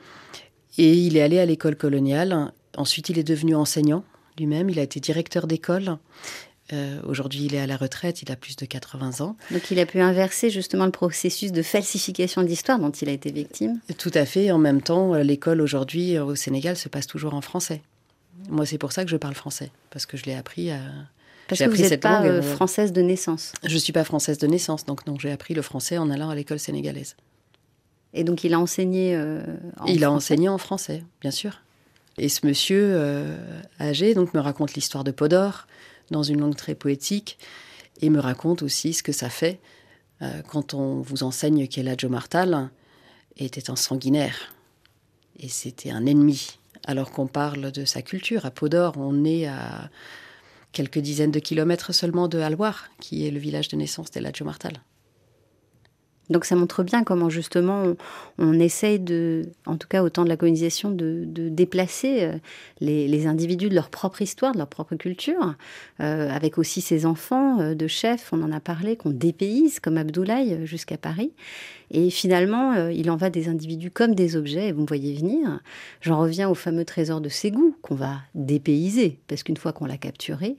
[0.78, 2.52] Et il est allé à l'école coloniale.
[2.78, 4.04] Ensuite, il est devenu enseignant
[4.38, 4.70] lui-même.
[4.70, 5.98] Il a été directeur d'école.
[6.72, 9.36] Euh, aujourd'hui, il est à la retraite, il a plus de 80 ans.
[9.52, 13.12] Donc il a pu inverser justement le processus de falsification de l'histoire dont il a
[13.12, 13.80] été victime.
[13.98, 14.50] Tout à fait.
[14.52, 17.82] En même temps, euh, l'école aujourd'hui euh, au Sénégal se passe toujours en français.
[18.50, 20.80] Moi, c'est pour ça que je parle français, parce que je l'ai appris à...
[21.48, 23.52] Parce que vous n'êtes pas française de naissance.
[23.64, 26.30] Je ne suis pas française de naissance, donc non, j'ai appris le français en allant
[26.30, 27.16] à l'école sénégalaise.
[28.14, 29.44] Et donc il a enseigné euh,
[29.80, 31.62] en Il a enseigné en français, bien sûr.
[32.18, 33.36] Et ce monsieur euh,
[33.80, 35.68] âgé donc me raconte l'histoire de Podor
[36.12, 37.40] dans une langue très poétique
[38.02, 39.60] et me raconte aussi ce que ça fait
[40.22, 42.70] euh, quand on vous enseigne qu'Eladjo Martal
[43.38, 44.54] était un sanguinaire
[45.40, 48.46] et c'était un ennemi alors qu'on parle de sa culture.
[48.46, 49.90] À Podor, on est à
[50.72, 54.82] quelques dizaines de kilomètres seulement de Alloire, qui est le village de naissance d'Eladjo Martal.
[56.30, 57.84] Donc ça montre bien comment justement
[58.38, 62.38] on, essaye de, en tout cas au temps de la colonisation, de, déplacer euh,
[62.80, 65.56] les, individus de leur propre histoire, de leur propre culture,
[66.00, 69.98] euh, avec aussi ces enfants euh, de chefs, on en a parlé, qu'on dépayse comme
[69.98, 71.34] Abdoulaye jusqu'à Paris.
[71.92, 75.14] Et finalement, euh, il en va des individus comme des objets, et vous me voyez
[75.14, 75.60] venir.
[76.02, 79.98] J'en reviens au fameux trésor de Ségou, qu'on va dépayser, parce qu'une fois qu'on l'a
[79.98, 80.58] capturé,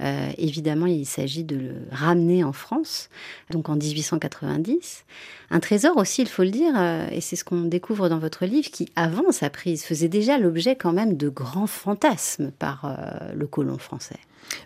[0.00, 3.08] euh, évidemment, il s'agit de le ramener en France,
[3.50, 5.04] donc en 1890.
[5.50, 8.44] Un trésor aussi, il faut le dire, euh, et c'est ce qu'on découvre dans votre
[8.46, 12.96] livre, qui, avant sa prise, faisait déjà l'objet quand même de grands fantasmes par
[13.34, 14.18] le colon français.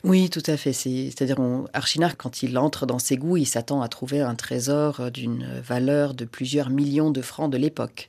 [0.04, 0.72] Oui, tout à fait.
[0.72, 1.36] C'est-à-dire,
[1.72, 5.46] Archinard, quand il entre dans ses goûts, il s'attend à trouver un trésor euh, d'une
[5.60, 8.08] valeur de plusieurs millions de francs de l'époque.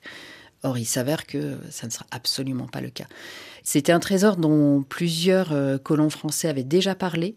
[0.64, 3.08] Or, il s'avère que ça ne sera absolument pas le cas.
[3.64, 7.36] C'était un trésor dont plusieurs euh, colons français avaient déjà parlé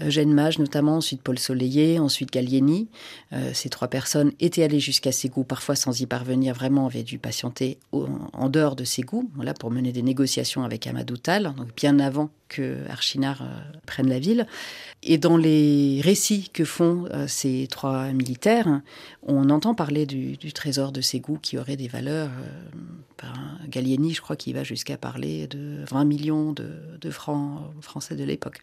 [0.00, 2.88] Eugène Mage notamment, ensuite Paul Soleillet, ensuite Gallieni.
[3.32, 7.18] Euh, ces trois personnes étaient allées jusqu'à Ségou, parfois sans y parvenir, vraiment avaient dû
[7.18, 11.98] patienter en dehors de Ségou, voilà, pour mener des négociations avec Amadou Tal, donc bien
[12.00, 13.46] avant que Archinard euh,
[13.86, 14.46] prenne la ville.
[15.02, 18.80] Et dans les récits que font euh, ces trois militaires,
[19.22, 22.30] on entend parler du, trésor de Ségou qui aurait des valeurs.
[23.16, 23.34] par
[23.68, 28.62] Gallieni, je crois qu'il va jusqu'à parler de 20 millions de francs français de l'époque.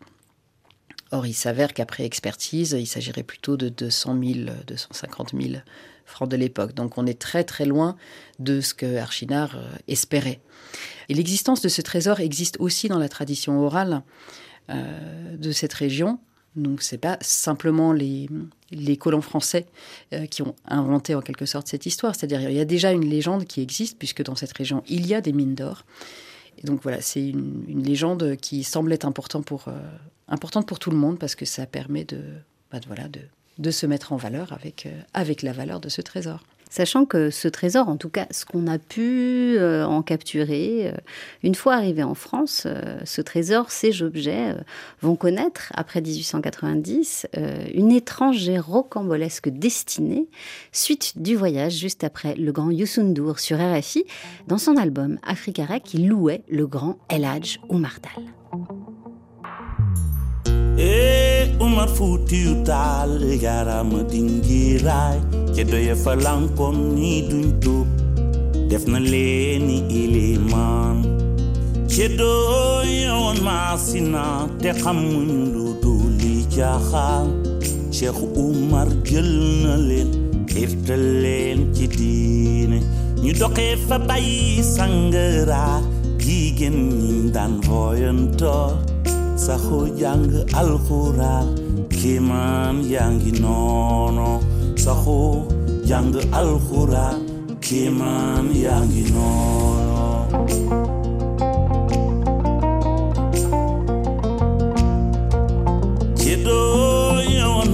[1.11, 5.61] Or, il s'avère qu'après expertise, il s'agirait plutôt de 200 000, 250 000
[6.05, 6.73] francs de l'époque.
[6.73, 7.97] Donc, on est très très loin
[8.39, 10.39] de ce que Archinard euh, espérait.
[11.09, 14.03] Et l'existence de ce trésor existe aussi dans la tradition orale
[14.69, 16.19] euh, de cette région.
[16.55, 18.29] Donc, c'est pas simplement les,
[18.71, 19.65] les colons français
[20.13, 22.15] euh, qui ont inventé en quelque sorte cette histoire.
[22.15, 25.13] C'est-à-dire, il y a déjà une légende qui existe, puisque dans cette région, il y
[25.13, 25.83] a des mines d'or.
[26.63, 29.05] Donc voilà, c'est une, légende qui semble être
[29.45, 29.65] pour,
[30.27, 32.21] importante pour tout le monde parce que ça permet de,
[32.71, 32.79] bah,
[33.71, 36.43] se mettre en valeur euh, avec la valeur de ce trésor.
[36.71, 40.97] Sachant que ce trésor, en tout cas ce qu'on a pu euh, en capturer, euh,
[41.43, 42.65] une fois arrivé en France,
[43.05, 44.55] ce trésor, ces objets
[45.01, 47.27] vont connaître, après 1890,
[47.73, 50.27] une étrange et rocambolesque destinée,
[50.71, 54.05] suite du voyage juste après le grand Youssou N'Dour sur RFI,
[54.47, 58.23] dans son album Africa Rec, qui louait le grand El Hadj Oumartal.
[60.77, 63.11] e umar fuutiyu taal
[63.43, 65.17] yaarama dingiraay
[65.55, 67.87] ca doye falankon ni duñ tuub
[68.69, 70.97] def na leeni ilimaan
[71.93, 74.23] ca doyoon maasina
[74.61, 77.27] te xamuñ lu duli jaaxaan
[77.95, 79.31] cheikh umar jël
[79.63, 80.09] na leen
[80.51, 82.79] xiirtal leen ci diine.
[83.23, 83.31] Ñu
[83.87, 85.63] fa bàyyi sangara
[86.19, 87.31] jigéen ñi
[89.45, 90.23] saxu jàng
[90.61, 91.47] alxuraan
[91.89, 94.29] kiimaan yaa ngi noono
[94.83, 95.19] saxu
[95.89, 97.17] jàng alxuraan
[97.65, 99.03] kiimaan yaa ngi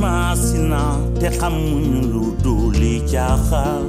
[0.01, 0.81] maasina
[1.19, 3.83] te xamuñu lu duli jaaxal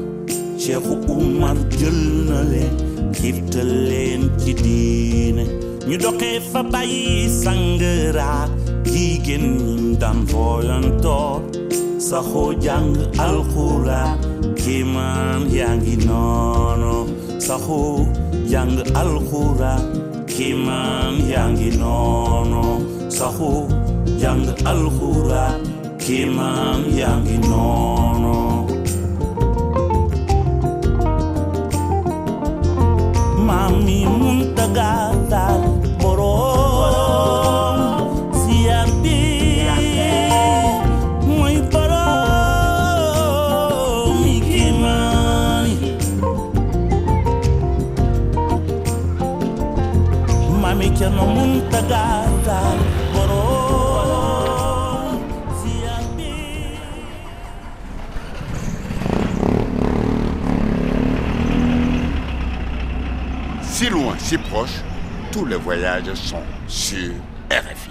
[0.63, 2.75] Cheikhu Umar jël na leen
[3.19, 5.45] xiirtal leen ci diine
[5.89, 8.31] ñu doxee fa bàyyi sangara
[8.93, 11.37] jigéen ñi daan voyantoor
[12.09, 12.91] saxoo jàng
[13.27, 14.13] alxuraan
[14.61, 16.97] kiimaan yaa ngi noono
[17.47, 17.95] saxoo
[18.53, 19.83] jàng alxuraan
[20.33, 22.65] kiimaan yaa ngi noono
[23.19, 23.61] saxoo
[24.23, 25.55] jàng alxuraan
[26.03, 28.37] kiimaan yaa ngi noono
[33.47, 34.93] mami muntaga
[35.31, 35.63] dal
[50.99, 52.79] cerno muntaga dal
[53.15, 55.19] borom
[55.61, 56.33] siar bi
[63.63, 64.83] Si loin, si proche,
[65.31, 67.13] tous les voyages sont sur
[67.49, 67.91] RFI.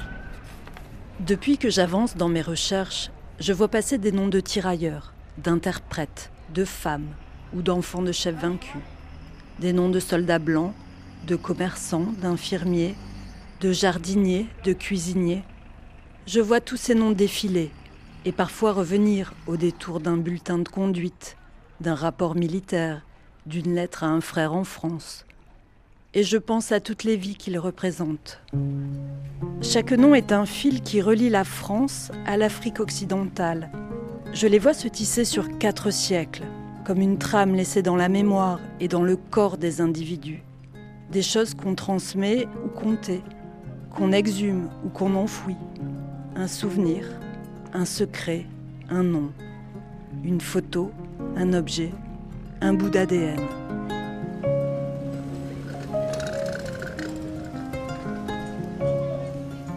[1.21, 6.65] Depuis que j'avance dans mes recherches, je vois passer des noms de tirailleurs, d'interprètes, de
[6.65, 7.07] femmes
[7.55, 8.81] ou d'enfants de chefs vaincus.
[9.59, 10.73] Des noms de soldats blancs,
[11.25, 12.95] de commerçants, d'infirmiers,
[13.61, 15.43] de jardiniers, de cuisiniers.
[16.25, 17.71] Je vois tous ces noms défiler
[18.25, 21.37] et parfois revenir au détour d'un bulletin de conduite,
[21.79, 23.01] d'un rapport militaire,
[23.45, 25.25] d'une lettre à un frère en France.
[26.13, 28.41] et je pense à toutes les vies qu'il représente.
[29.61, 33.69] Chaque nom est un fil qui relie la France à l'Afrique occidentale.
[34.33, 36.45] Je les vois se tisser sur quatre siècles,
[36.85, 40.43] comme une trame laissée dans la mémoire et dans le corps des individus.
[41.11, 43.21] Des choses qu'on transmet ou qu'on tait,
[43.95, 45.55] qu'on exhume ou qu'on enfouit.
[46.35, 47.05] Un souvenir,
[47.73, 48.45] un secret,
[48.89, 49.31] un nom,
[50.23, 50.91] une photo,
[51.35, 51.91] un objet,
[52.61, 53.39] un bout d'ADN.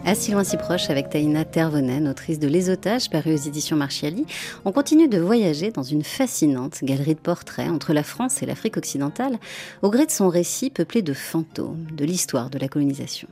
[0.03, 3.77] À si loin si proche avec Taïna Tervonen, autrice de Les Otages, paru aux éditions
[3.77, 4.25] Marchiali,
[4.65, 8.77] on continue de voyager dans une fascinante galerie de portraits entre la France et l'Afrique
[8.77, 9.37] occidentale,
[9.83, 13.27] au gré de son récit peuplé de fantômes, de l'histoire de la colonisation.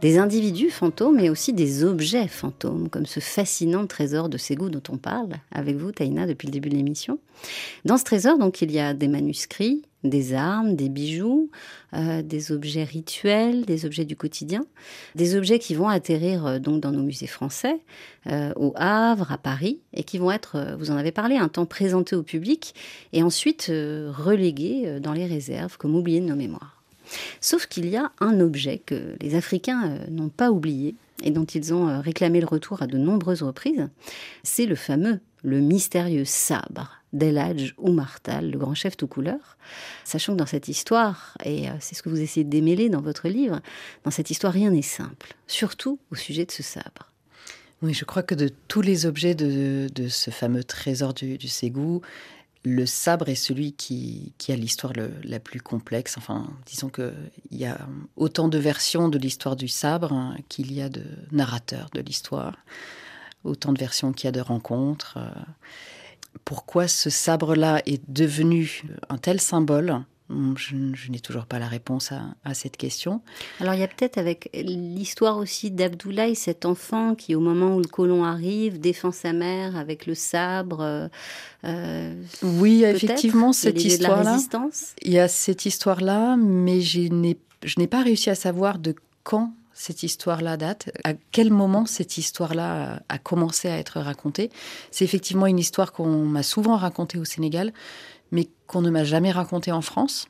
[0.00, 4.82] Des individus fantômes, mais aussi des objets fantômes, comme ce fascinant trésor de Ségou dont
[4.88, 7.18] on parle avec vous, Taïna, depuis le début de l'émission.
[7.84, 11.50] Dans ce trésor, donc, il y a des manuscrits, des armes, des bijoux,
[11.94, 14.64] euh, des objets rituels, des objets du quotidien,
[15.14, 17.80] des objets qui vont atterrir euh, donc dans nos musées français,
[18.26, 21.66] euh, au Havre, à Paris, et qui vont être, vous en avez parlé, un temps
[21.66, 22.74] présentés au public
[23.12, 26.82] et ensuite relégués dans les réserves comme oubliés de nos mémoires.
[27.40, 31.72] Sauf qu'il y a un objet que les Africains n'ont pas oublié et dont ils
[31.72, 33.88] ont réclamé le retour à de nombreuses reprises,
[34.42, 39.56] c'est le fameux, le mystérieux sabre d'El ou Martal, le grand chef tout couleur.
[40.04, 43.00] Sachant que dans cette histoire, et euh, c'est ce que vous essayez de démêler dans
[43.00, 43.60] votre livre,
[44.04, 47.12] dans cette histoire, rien n'est simple, surtout au sujet de ce sabre.
[47.82, 52.00] Oui, je crois que de tous les objets de, ce fameux trésor du, du Ségou,
[52.66, 56.18] le sabre est celui qui, a l'histoire la plus complexe.
[56.18, 57.12] Enfin, disons qu'il
[57.52, 57.78] y a
[58.16, 62.56] autant de versions de l'histoire du sabre hein, qu'il y a de narrateurs de l'histoire,
[63.44, 65.16] autant de versions qu'il y a de rencontres.
[65.16, 65.30] Euh.
[66.44, 70.04] Pourquoi ce sabre-là est devenu un tel symbole?
[70.28, 70.74] Je,
[71.08, 73.20] n'ai toujours pas la réponse à, cette question.
[73.60, 77.78] Alors il y a peut-être avec l'histoire aussi d'Abdoulaye, cet enfant qui au moment où
[77.78, 80.80] le colon arrive défend sa mère avec le sabre.
[80.80, 81.08] Euh,
[81.62, 84.38] euh, oui, effectivement, cette histoire-là.
[85.02, 90.02] Il y a cette histoire-là, mais je n'ai pas réussi à savoir de quand cette
[90.02, 94.50] histoire-là date, à quel moment cette histoire-là a commencé à être racontée?
[94.90, 97.72] C'est effectivement une histoire qu'on m'a souvent racontée au Sénégal,
[98.32, 100.28] mais qu'on ne m'a jamais raconté en France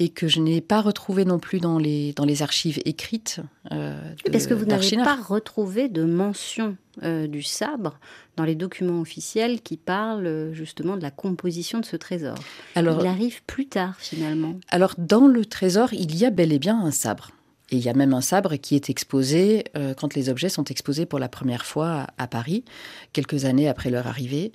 [0.00, 3.40] et que je n'ai pas retrouvé non plus dans les, dans les archives écrites.
[3.72, 3.98] Euh,
[4.30, 7.98] Parce que vous n'avez pas retrouvé de mention euh, du sabre
[8.36, 12.36] dans les documents officiels qui parlent euh, justement de la composition de ce trésor?
[12.76, 14.54] Alors, il arrive plus tard finalement.
[14.68, 17.32] Alors dans le trésor, il y a bel et bien un sabre.
[17.70, 19.64] Et il y a même un sabre qui est exposé
[19.98, 22.64] quand les objets sont exposés pour la première fois à Paris,
[23.12, 24.52] quelques années après leur arrivée.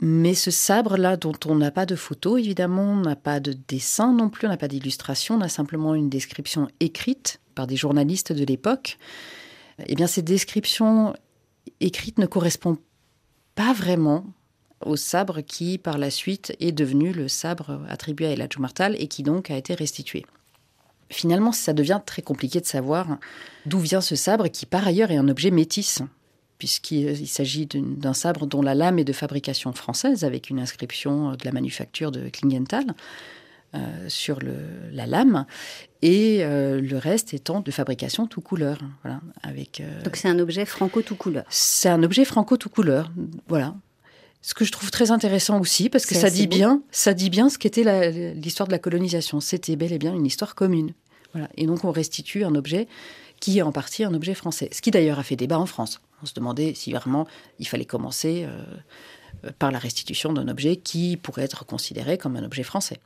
[0.00, 4.12] Mais ce sabre-là, dont on n'a pas de photo, évidemment, on n'a pas de dessin
[4.12, 8.32] non plus, on n'a pas d'illustration, on a simplement une description écrite par des journalistes
[8.32, 8.98] de l'époque.
[9.86, 11.14] Eh bien, ces descriptions
[11.80, 12.80] écrites ne correspondent
[13.54, 14.26] pas vraiment
[14.84, 19.08] au sabre qui, par la suite, est devenu le sabre attribué à El Martal et
[19.08, 20.26] qui donc a été restitué.
[21.10, 23.18] Finalement, ça devient très compliqué de savoir
[23.66, 26.02] d'où vient ce sabre qui, par ailleurs, est un objet métis
[26.58, 31.44] puisqu'il s'agit d'un sabre dont la lame est de fabrication française, avec une inscription de
[31.44, 32.86] la manufacture de Klingenthal
[33.74, 34.38] euh, sur
[34.92, 35.46] la lame,
[36.00, 38.78] et euh, le reste étant de fabrication tout couleur.
[39.02, 41.44] Voilà, avec, euh, Donc c'est un objet franco tout couleur.
[41.48, 43.10] C'est un objet franco tout couleur,
[43.48, 43.74] voilà.
[44.46, 47.48] Ce que je trouve très intéressant aussi, parce que ça dit, bien, ça dit bien
[47.48, 49.40] ce qu'était l'histoire de la colonisation.
[49.40, 50.92] C'était bel et bien une histoire commune.
[51.32, 51.48] Voilà.
[51.56, 52.86] Et donc on restitue un objet
[53.40, 54.68] qui est en partie un objet français.
[54.70, 56.02] Ce qui d'ailleurs a fait débat en France.
[56.22, 57.26] On se demandait si vraiment
[57.58, 62.44] il fallait commencer euh, par la restitution d'un objet qui pourrait être considéré comme un
[62.44, 63.00] objet français.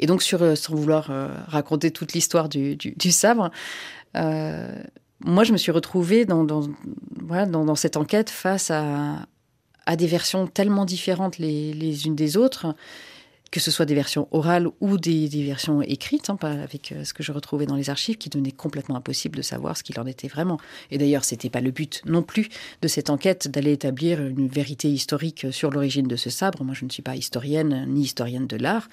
[0.00, 2.76] Et donc, sur, euh, sans vouloir euh, raconter toute l'histoire du,
[3.12, 3.52] sabre,
[4.12, 9.26] moi, je me suis retrouvée dans, dans, cette enquête face à,
[9.96, 12.74] des versions tellement différentes les unes des autres
[13.54, 17.22] que ce soit des versions orales ou des, versions écrites, hein, avec euh, ce que
[17.22, 20.26] je retrouvais dans les archives, qui devenaient complètement impossible de savoir ce qu'il en était
[20.26, 20.58] vraiment.
[20.90, 22.48] Et d'ailleurs, c'était pas le but non plus
[22.82, 26.64] de cette enquête d'aller établir une vérité historique sur l'origine de ce sabre.
[26.64, 28.88] Moi, je ne suis pas historienne ni historienne de l'art.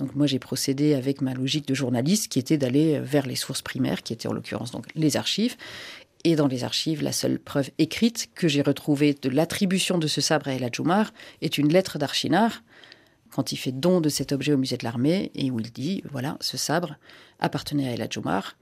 [0.00, 3.62] Donc moi, j'ai procédé avec ma logique de journaliste, qui était d'aller vers les sources
[3.62, 5.56] primaires, qui étaient en l'occurrence donc les archives,
[6.24, 10.20] et dans les archives, la seule preuve écrite que j'ai retrouvée de l'attribution de ce
[10.20, 11.12] sabre à El Adjoumar
[11.42, 12.62] est une lettre d'Archinard
[13.30, 16.02] quand il fait don de cet objet au musée de l'armée et où il dit
[16.10, 16.96] voilà, ce sabre
[17.40, 18.56] appartenait à El Adjoumar.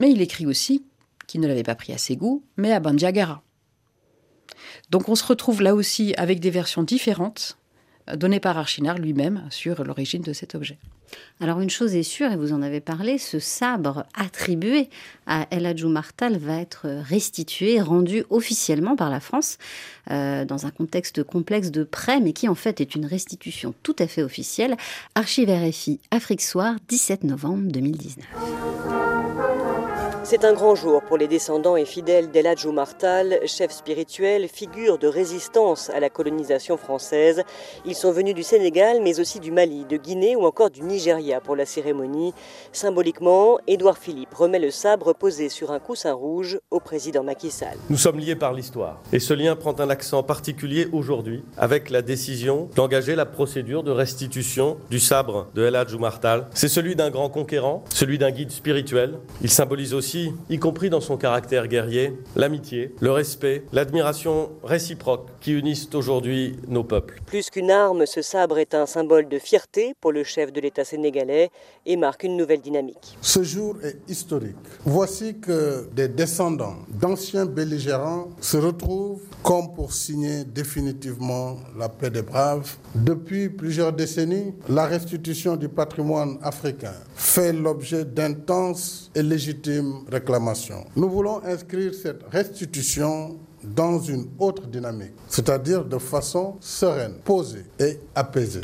[0.00, 0.84] Mais il écrit aussi
[1.26, 3.42] qu'il ne l'avait pas pris à Ségou, mais à Bandiagara.
[4.90, 7.58] Donc on se retrouve là aussi avec des versions différentes
[8.14, 10.78] donné par Archinard lui-même sur l'origine de cet objet.
[11.40, 14.88] Alors une chose est sûre, et vous en avez parlé, ce sabre attribué
[15.26, 19.58] à El Hadjou Martal va être restitué, rendu officiellement par la France,
[20.10, 23.96] euh, dans un contexte complexe de prêt, mais qui en fait est une restitution tout
[23.98, 24.76] à fait officielle.
[25.14, 28.53] Archive RFI, Afrique Soir, 17 novembre 2019.
[30.26, 34.96] C'est un grand jour pour les descendants et fidèles d'El Hadj Martal, chef spirituel, figure
[34.96, 37.42] de résistance à la colonisation française.
[37.84, 41.42] Ils sont venus du Sénégal, mais aussi du Mali, de Guinée ou encore du Nigeria
[41.42, 42.32] pour la cérémonie.
[42.72, 47.76] Symboliquement, Édouard Philippe remet le sabre posé sur un coussin rouge au président Macky Sall.
[47.90, 49.02] Nous sommes liés par l'histoire.
[49.12, 53.90] Et ce lien prend un accent particulier aujourd'hui avec la décision d'engager la procédure de
[53.90, 56.46] restitution du sabre de El Hadj Martal.
[56.54, 59.18] C'est celui d'un grand conquérant, celui d'un guide spirituel.
[59.42, 60.13] Il symbolise aussi
[60.50, 66.84] y compris dans son caractère guerrier, l'amitié, le respect, l'admiration réciproque qui unissent aujourd'hui nos
[66.84, 67.20] peuples.
[67.26, 70.84] Plus qu'une arme, ce sabre est un symbole de fierté pour le chef de l'État
[70.84, 71.50] sénégalais
[71.86, 73.16] et marque une nouvelle dynamique.
[73.20, 74.56] Ce jour est historique.
[74.84, 82.22] Voici que des descendants d'anciens belligérants se retrouvent comme pour signer définitivement la paix des
[82.22, 82.76] braves.
[82.94, 90.84] Depuis plusieurs décennies, la restitution du patrimoine africain fait l'objet d'intenses et légitimes réclamations.
[90.96, 97.98] Nous voulons inscrire cette restitution dans une autre dynamique, c'est-à-dire de façon sereine, posée et
[98.14, 98.60] apaisée.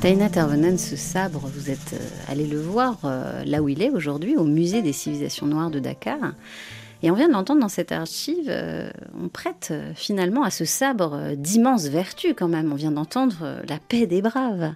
[0.00, 3.90] Taina Tervenen, ce sabre, vous êtes euh, allé le voir euh, là où il est
[3.90, 6.34] aujourd'hui, au musée des civilisations noires de Dakar.
[7.02, 8.90] Et on vient de l'entendre dans cette archive, euh,
[9.22, 12.72] on prête finalement à ce sabre d'immenses vertus quand même.
[12.72, 14.74] On vient d'entendre la paix des braves,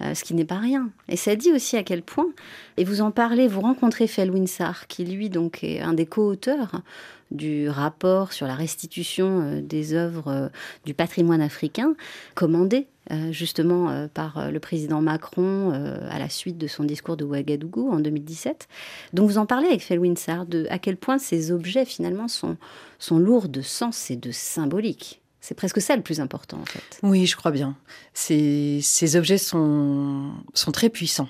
[0.00, 0.90] ce qui n'est pas rien.
[1.08, 2.28] Et ça dit aussi à quel point,
[2.76, 6.82] et vous en parlez, vous rencontrez Felwinsar, qui lui donc est un des co-auteurs
[7.30, 10.50] du rapport sur la restitution des œuvres
[10.84, 11.94] du patrimoine africain,
[12.34, 12.93] commandé euh,
[13.30, 15.72] justement euh, par euh, le président Macron
[16.08, 18.68] à la suite de son discours de Ouagadougou en 2017.
[19.12, 22.56] Donc vous en parlez avec Felwinsar de à quel point ces objets finalement sont,
[22.98, 25.20] sont lourds de sens et de symbolique.
[25.40, 27.00] C'est presque ça le plus important en fait.
[27.02, 27.76] Oui, je crois bien.
[28.14, 31.28] Ces, ces objets sont, sont très puissants.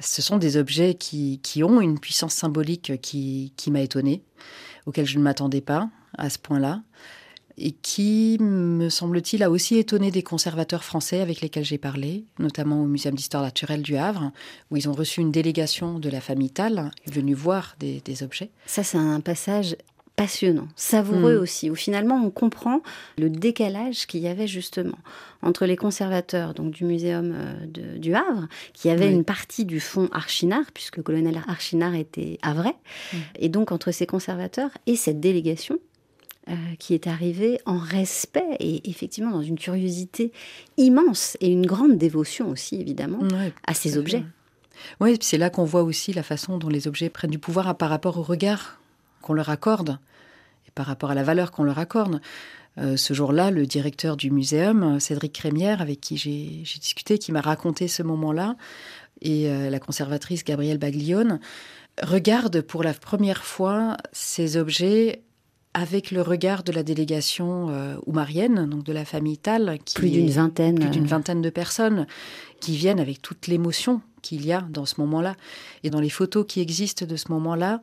[0.00, 4.22] Ce sont des objets qui, qui ont une puissance symbolique qui, qui m'a étonnée,
[4.86, 5.88] auquel je ne m'attendais pas
[6.18, 6.82] à ce point-là
[7.58, 12.82] et qui, me semble-t-il, a aussi étonné des conservateurs français avec lesquels j'ai parlé, notamment
[12.82, 14.32] au Muséum d'histoire naturelle du Havre,
[14.70, 18.50] où ils ont reçu une délégation de la famille Tal, venue voir des, objets.
[18.66, 19.76] Ça, c'est un passage
[20.16, 21.42] passionnant, savoureux hmm.
[21.42, 22.80] aussi, où finalement on comprend
[23.18, 24.98] le décalage qu'il y avait justement
[25.42, 30.08] entre les conservateurs donc du muséum euh, du Havre, qui avait une partie du fonds
[30.12, 32.76] Archinard, puisque le colonel Archinard était havrais,
[33.12, 33.16] hmm.
[33.40, 35.78] et donc entre ces conservateurs et cette délégation
[36.78, 40.30] qui est arrivé en respect et effectivement dans une curiosité
[40.76, 43.20] immense et une grande dévotion aussi évidemment
[43.66, 44.24] à ces objets.
[45.00, 47.90] Oui, c'est là qu'on voit aussi la façon dont les objets prennent du pouvoir par
[47.90, 48.80] rapport au regard
[49.22, 49.98] qu'on leur accorde
[50.66, 52.20] et par rapport à la valeur qu'on leur accorde.
[52.78, 57.40] Euh, ce jour-là, le directeur du muséum, Cédric Crémière, avec qui j'ai discuté, qui m'a
[57.40, 58.56] raconté ce moment-là,
[59.22, 61.38] et euh, la conservatrice Gabrielle Baglione,
[62.02, 65.22] regarde pour la première fois ces objets
[65.74, 70.10] avec le regard de la délégation euh, oumarienne, donc de la famille Tal, qui plus
[70.10, 72.06] d'une vingtaine, plus d'une vingtaine de personnes
[72.60, 75.34] qui viennent avec toute l'émotion qu'il y a dans ce moment-là.
[75.82, 77.82] Et dans les photos qui existent de ce moment-là,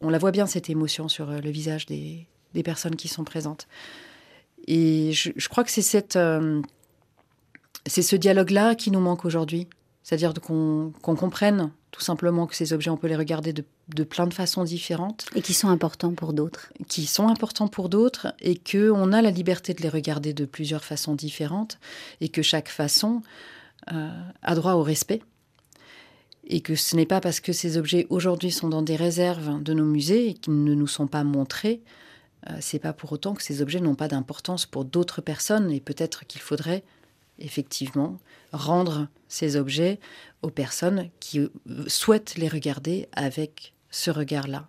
[0.00, 2.26] on la voit bien cette émotion sur euh, le visage des,
[2.64, 3.66] personnes qui sont présentes.
[4.68, 6.62] Et je, crois que c'est cette, euh,
[7.86, 9.66] c'est ce dialogue-là qui nous manque aujourd'hui.
[10.02, 14.34] C'est-à-dire qu'on comprenne tout simplement que ces objets, on peut les regarder de, plein de
[14.34, 15.26] façons différentes.
[15.34, 16.72] Et qui sont importants pour d'autres.
[16.88, 20.84] Qui sont importants pour d'autres et qu'on a la liberté de les regarder de plusieurs
[20.84, 21.78] façons différentes
[22.20, 23.20] et que chaque façon
[23.92, 24.08] euh,
[24.42, 25.20] a droit au respect.
[26.46, 29.74] Et que ce n'est pas parce que ces objets aujourd'hui sont dans des réserves de
[29.74, 31.82] nos musées et qu'ils ne nous sont pas montrés,
[32.50, 35.80] euh, c'est pas pour autant que ces objets n'ont pas d'importance pour d'autres personnes et
[35.80, 36.82] peut-être qu'il faudrait
[37.38, 38.18] effectivement
[38.52, 39.98] rendre ces objets
[40.42, 41.48] aux personnes qui
[41.86, 44.68] souhaitent les regarder avec ce regard-là.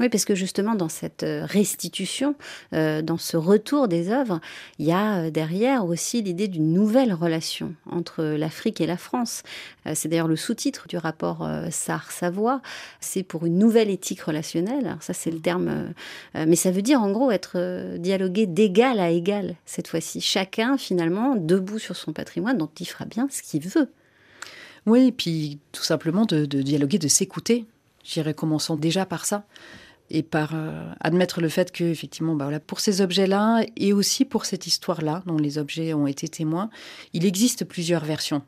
[0.00, 2.34] Oui, parce que justement, dans cette euh, restitution,
[2.72, 4.40] euh, dans ce retour des œuvres,
[4.78, 9.42] il y a euh, derrière aussi l'idée d'une nouvelle relation entre l'Afrique et la France.
[9.92, 12.62] c'est d'ailleurs le sous-titre du rapport SAR-Savoie.
[13.00, 14.86] C'est pour une nouvelle éthique relationnelle.
[14.86, 15.92] Alors ça, c'est le terme.
[16.34, 20.20] mais ça veut dire, en gros, être dialogué d'égal à égal, cette fois-ci.
[20.20, 23.90] Chacun, finalement, debout sur son patrimoine, dont il fera bien ce qu'il veut.
[24.86, 27.66] Oui, et puis tout simplement de, dialoguer, de s'écouter.
[28.04, 29.44] J'irais commençons déjà par ça
[30.10, 34.44] et par euh, admettre le fait que, effectivement, bah pour ces objets-là et aussi pour
[34.44, 36.68] cette histoire-là, dont les objets ont été témoins,
[37.12, 38.42] il existe plusieurs versions.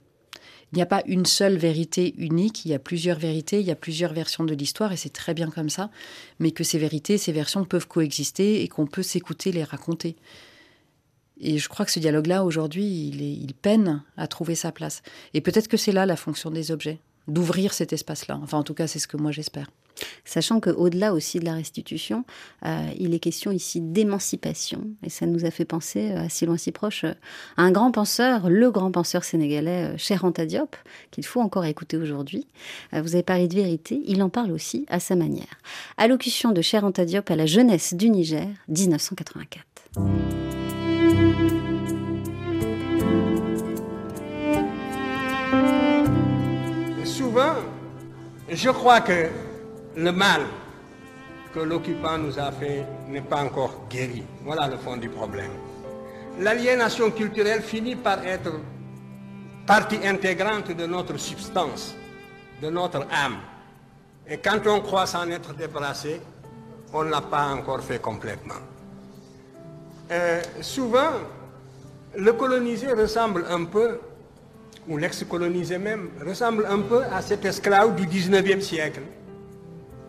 [0.73, 3.71] Il n'y a pas une seule vérité unique, il y a plusieurs vérités, il y
[3.71, 5.91] a plusieurs versions de l'histoire, et c'est très bien comme ça,
[6.39, 10.17] mais que ces vérités, ces versions peuvent coexister et qu'on peut s'écouter, les raconter.
[11.39, 15.03] Et je crois que ce dialogue-là, aujourd'hui, il, il peine à trouver sa place.
[15.35, 18.41] Et peut-être que c'est là la fonction des objets, d'ouvrir cet espace-là.
[18.43, 19.69] Enfin, en tout cas, c'est ce que moi j'espère.
[20.25, 22.25] Sachant qu'au-delà aussi de la restitution,
[22.65, 24.85] euh, il est question ici d'émancipation.
[25.03, 27.15] Et ça nous a fait penser, euh, à si loin si proche, euh,
[27.57, 30.77] à un grand penseur, le grand penseur sénégalais, Cher Anta Diop,
[31.11, 32.47] qu'il faut encore écouter aujourd'hui.
[32.93, 35.59] vous avez parlé de vérité, il en parle aussi à sa manière.
[35.97, 39.65] Allocution de Cher Anta Diop à la jeunesse du Niger, 1984.
[47.05, 47.55] Souvent,
[48.51, 49.29] je crois que
[49.97, 50.43] le mal
[51.55, 54.23] que l'occupant nous a fait n'est pas encore guéri.
[54.45, 55.51] Voilà le fond du problème.
[56.41, 58.53] L'aliénation culturelle finit par être
[59.67, 61.95] partie intégrante de notre substance,
[62.63, 63.37] de notre âme.
[64.29, 66.21] Et quand on croit s'en être débarrassé,
[66.95, 68.55] on ne l'a pas encore fait complètement.
[70.11, 71.13] Euh, souvent,
[72.17, 73.99] le colonisé ressemble un peu,
[74.89, 79.03] ou l'ex-colonisé même, ressemble un peu à cet esclave du 19e siècle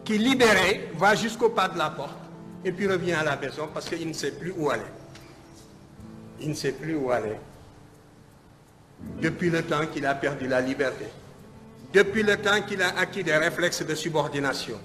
[0.04, 2.18] qui libéré va jusqu'au pas de la porte
[2.66, 4.82] et puis revient à la maison parce qu'il ne sait plus où aller.
[6.42, 7.38] Il ne sait plus où aller.
[9.22, 11.06] Depuis le temps qu'il a perdu la liberté.
[11.94, 14.80] Depuis le temps qu'il a acquis des réflexes de subordination.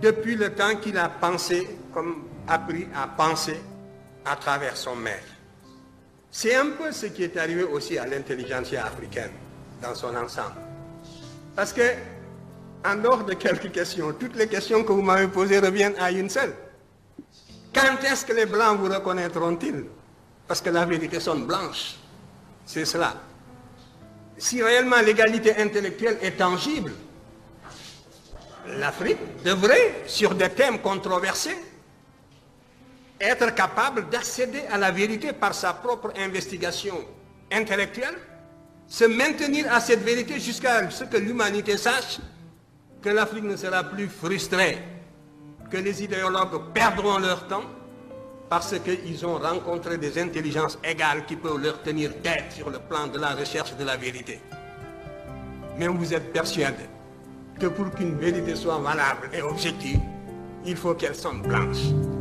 [0.00, 3.60] Depuis le temps qu'il a pensé, comme appris à penser
[4.24, 5.26] à travers son maître.
[6.30, 9.30] C'est un peu ce qui est arrivé aussi à l'intelligentsia africaine
[9.82, 10.56] dans son ensemble.
[11.54, 11.82] Parce que
[12.86, 16.30] en dehors de quelques questions, toutes les questions que vous m'avez posées reviennent à une
[16.30, 16.54] seule.
[17.74, 19.84] Quand est-ce que les Blancs vous reconnaîtront-ils?
[20.46, 21.96] Parce que la vérité sonne blanche.
[22.64, 23.14] C'est cela.
[24.38, 26.92] Si réellement l'égalité intellectuelle est tangible,
[28.78, 31.56] l'Afrique devrait, sur des thèmes controversés,
[33.20, 37.04] être capable d'accéder à la vérité par sa propre investigation
[37.50, 38.16] intellectuelle,
[38.86, 42.18] se maintenir à cette vérité jusqu'à ce que l'humanité sache
[43.06, 44.78] que l'Afrique ne sera plus frustrée,
[45.70, 47.62] que les idéologues perdront leur temps
[48.50, 53.06] parce qu'ils ont rencontré des intelligences égales qui peuvent leur tenir tête sur le plan
[53.06, 54.40] de la recherche de la vérité.
[55.78, 56.82] Mais vous êtes persuadé
[57.60, 60.00] que pour qu'une vérité soit valable et objective,
[60.64, 62.15] il faut qu'elle soit blanche.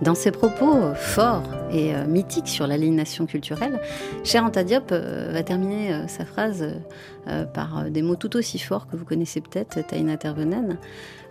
[0.00, 1.42] Dans ses propos forts
[1.72, 3.80] et euh, mythiques sur l'aliénation culturelle,
[4.22, 6.64] Cher Antadiop euh, va terminer euh, sa phrase
[7.52, 10.78] par des mots tout aussi forts que vous connaissez peut-être, Taïna Tervenen.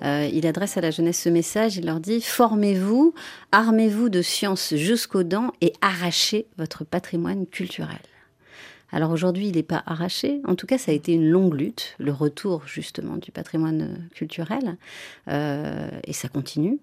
[0.04, 3.16] il adresse à la jeunesse ce message, il leur dit Formez-vous,
[3.52, 7.98] armez-vous de science jusqu'aux dents et arrachez votre patrimoine culturel.
[8.92, 10.40] Alors aujourd'hui, il n'est pas arraché.
[10.46, 14.78] En tout cas, ça a été une longue lutte, le retour justement du patrimoine culturel.
[15.28, 16.78] et ça continue.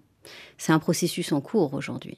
[0.57, 2.17] C'est un processus en cours aujourd'hui.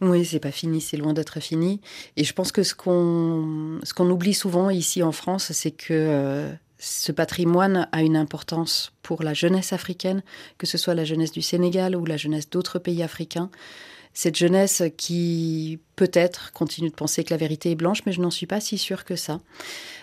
[0.00, 1.80] Oui, c'est pas fini, c'est loin d'être fini.
[2.16, 5.92] Et je pense que ce qu'on ce qu'on oublie souvent ici en France, c'est que
[5.92, 10.22] euh, ce patrimoine a une importance pour la jeunesse africaine,
[10.58, 13.50] que ce soit la jeunesse du Sénégal ou la jeunesse d'autres pays africains.
[14.14, 18.30] Cette jeunesse qui peut-être continue de penser que la vérité est blanche, mais je n'en
[18.30, 19.40] suis pas si sûre que ça.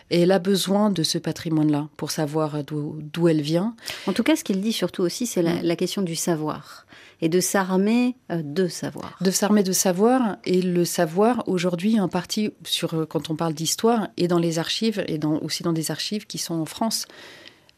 [0.10, 3.76] Et elle a besoin de ce patrimoine-là pour savoir d'où elle vient.
[4.08, 6.88] En tout cas, ce qu'il dit surtout aussi, c'est la, la question du savoir
[7.22, 9.18] et de s'armer euh, de savoir.
[9.22, 13.54] De s'armer de savoir et le savoir aujourd'hui en partie sur euh, quand on parle
[13.54, 17.06] d'histoire et dans les archives et aussi dans des archives qui sont en France.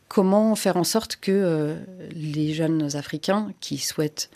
[0.08, 1.76] Comment faire en sorte que euh,
[2.12, 4.30] les jeunes Africains qui souhaitent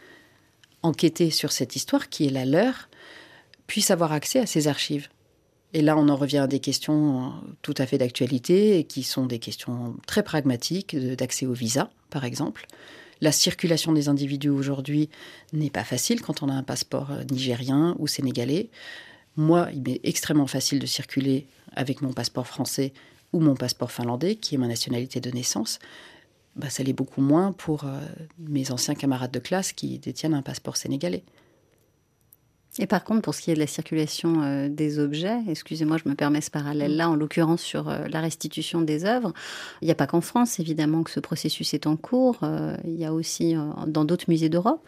[0.82, 2.90] enquêter sur cette histoire qui est la leur
[3.68, 5.10] puissent avoir accès à ces archives?
[5.74, 9.26] Et là, on en revient à des questions tout à fait d'actualité et qui sont
[9.26, 12.66] des questions très pragmatiques d'accès au visa, par exemple.
[13.22, 15.10] La circulation des individus aujourd'hui
[15.54, 18.70] n'est pas facile quand on a un passeport euh, nigérien ou sénégalais.
[19.38, 22.94] Moi, il m'est extrêmement facile de circuler avec mon passeport français
[23.34, 25.80] ou mon passeport finlandais, qui est ma nationalité de naissance.
[26.56, 28.00] Bah, ça l'est beaucoup moins pour euh,
[28.40, 31.24] mes anciens camarades de classe qui détiennent un passeport sénégalais.
[32.78, 36.10] Et par contre, pour ce qui est de la circulation euh, des objets, excusez-moi, je
[36.10, 39.32] me permets ce parallèle-là, en l'occurrence sur euh, la restitution des œuvres,
[39.82, 42.40] il n'y a pas qu'en France, évidemment, que ce processus est en cours.
[42.44, 43.56] Euh, il y a aussi
[43.88, 44.86] dans d'autres musées d'Europe.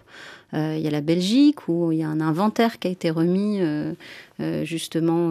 [0.54, 3.60] il y a la Belgique, où il y a un inventaire qui a été remis
[4.64, 5.30] justement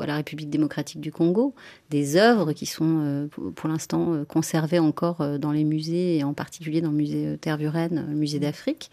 [0.00, 1.54] à la République démocratique du Congo,
[1.90, 6.90] des œuvres qui sont pour l'instant conservées encore dans les musées, et en particulier dans
[6.90, 8.90] le musée Tervuren, le musée d'Afrique,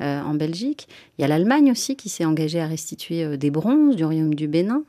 [0.00, 0.88] en Belgique.
[1.18, 4.34] Il y a l'Allemagne aussi qui s'est engagé à restituer euh, des bronzes du royaume
[4.34, 4.84] du Bénin.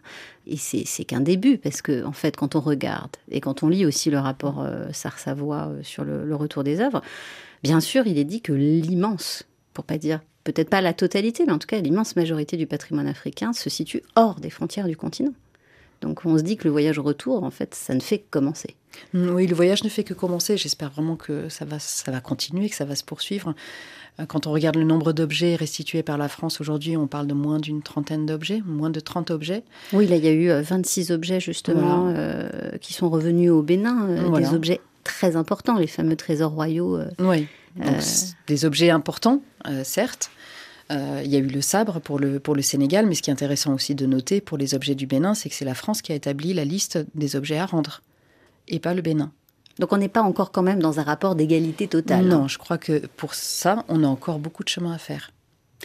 [0.48, 3.86] Et c'est qu'un début, parce que en fait, quand on regarde et quand on lit
[3.86, 7.02] aussi le rapport euh, Savoie euh, sur le, retour des œuvres,
[7.62, 9.44] bien sûr, il est dit que l'immense,
[9.74, 13.08] pour pas dire peut-être pas la totalité, mais en tout cas l'immense majorité du patrimoine
[13.08, 15.34] africain se situe hors des frontières du continent.
[16.02, 18.30] Donc on se dit que le voyage au retour, en fait, ça ne fait que
[18.30, 18.76] commencer.
[19.14, 20.58] Oui, le voyage ne fait que commencer.
[20.58, 23.54] J'espère vraiment que ça va, ça va continuer, que ça va se poursuivre.
[24.20, 27.34] Euh, quand on regarde le nombre d'objets restitués par la France aujourd'hui, on parle de
[27.34, 29.64] moins d'une trentaine d'objets, moins de 30 objets.
[29.94, 32.50] Oui, là, il y a eu 26 euh, objets justement euh,
[32.82, 37.00] qui sont revenus au Bénin, des objets très importants, les fameux trésors royaux.
[37.20, 37.48] oui,
[38.48, 39.42] des objets importants,
[39.84, 40.32] certes.
[40.90, 43.34] Il y a eu le sabre pour le, pour le Sénégal, mais ce qui est
[43.34, 46.12] intéressant aussi de noter pour les objets du Bénin, c'est que c'est la France qui
[46.12, 48.02] a établi la liste des objets à rendre,
[48.68, 49.32] et pas le Bénin.
[49.80, 52.26] Donc on n'est pas encore quand même dans un rapport d'égalité totale.
[52.26, 55.32] Non, je crois que pour ça, on a encore beaucoup de chemin à faire.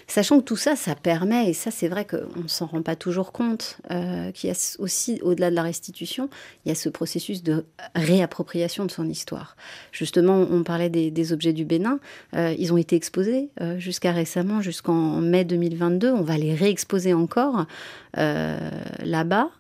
[0.09, 2.97] Sachant que tout ça, ça permet, et ça c'est vrai qu'on ne s'en rend pas
[2.97, 6.29] toujours compte, euh, qu'il y a aussi, au-delà de la restitution,
[6.65, 7.65] il y a ce processus de
[7.95, 9.57] réappropriation de son histoire.
[9.93, 12.01] Justement, on parlait des, objets du Bénin,
[12.35, 17.15] euh, ils ont été exposés euh, jusqu'à récemment, jusqu'en mai 2022, on va les réexposer
[17.15, 17.67] encore
[18.15, 19.51] là-bas.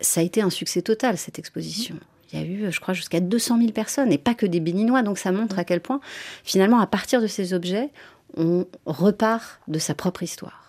[0.00, 1.96] Ça a été un succès total, cette exposition
[2.32, 5.02] il y a eu, je crois, jusqu'à 200 000 personnes, et pas que des Béninois.
[5.02, 6.00] Donc ça montre à quel point,
[6.44, 7.90] finalement, à partir de ces objets,
[8.36, 10.62] on repart de sa propre histoire.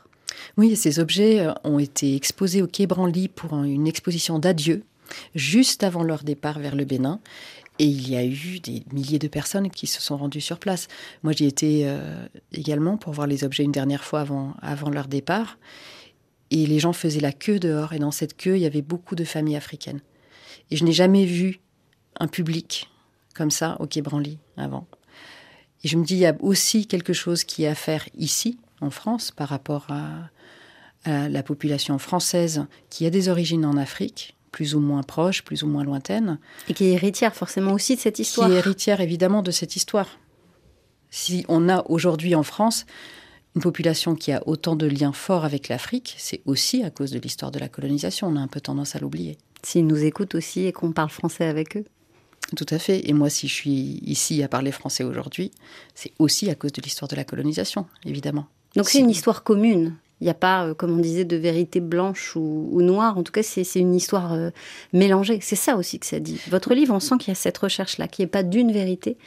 [0.58, 4.84] Oui, ces objets euh, ont été exposés au Quai Branly pour une exposition d'adieu,
[5.36, 7.20] juste avant leur départ vers le Bénin.
[7.80, 10.88] Et il y a eu des milliers de personnes qui se sont rendues sur place.
[11.24, 15.08] Moi, j'y étais euh, également pour voir les objets une dernière fois avant, avant leur
[15.08, 15.58] départ.
[16.52, 17.94] Et les gens faisaient la queue dehors.
[17.94, 20.02] Et dans cette queue, il y avait beaucoup de familles africaines.
[20.70, 21.62] Et je n'ai jamais vu
[22.20, 22.92] un public
[23.34, 24.86] comme ça au Quai Branly avant.
[25.84, 28.58] Et je me dis, il y a aussi quelque chose qui est à faire ici,
[28.82, 30.30] en France, par rapport à,
[31.06, 35.68] la population française qui a des origines en Afrique, plus ou moins proches, plus ou
[35.68, 36.40] moins lointaines.
[36.70, 38.48] Et qui est héritière forcément aussi de cette histoire.
[38.48, 40.08] Qui est héritière évidemment de cette histoire.
[41.10, 42.86] Si on a aujourd'hui en France
[43.54, 47.20] une population qui a autant de liens forts avec l'Afrique, c'est aussi à cause de
[47.20, 48.28] l'histoire de la colonisation.
[48.28, 51.46] On a un peu tendance à l'oublier s'ils nous écoutent aussi et qu'on parle français
[51.46, 51.86] avec eux.
[52.56, 53.10] Tout à fait.
[53.10, 55.52] Et moi, si je suis ici à parler français aujourd'hui,
[55.96, 58.48] c'est aussi à cause de l'histoire de la colonisation, évidemment.
[58.76, 59.96] Donc c'est une histoire commune.
[60.22, 63.18] Il n'y a pas, euh, comme on disait, de vérité blanche ou, noire.
[63.18, 64.52] En tout cas, c'est une histoire euh,
[64.94, 65.40] mélangée.
[65.42, 66.40] C'est ça aussi que ça dit.
[66.50, 69.18] Votre livre, on sent qu'il y a cette recherche-là, qui n'est pas d'une vérité,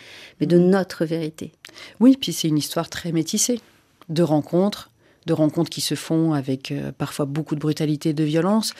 [0.40, 1.52] mais de notre vérité.
[2.00, 3.60] Oui, puis c'est une histoire très métissée,
[4.08, 4.90] de rencontres,
[5.26, 8.74] de rencontres qui se font avec euh, parfois beaucoup de brutalité et de violence,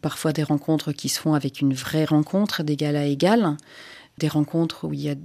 [0.00, 3.56] parfois des rencontres qui se font avec une vraie rencontre d'égal à égal,
[4.18, 5.16] des rencontres où il y a,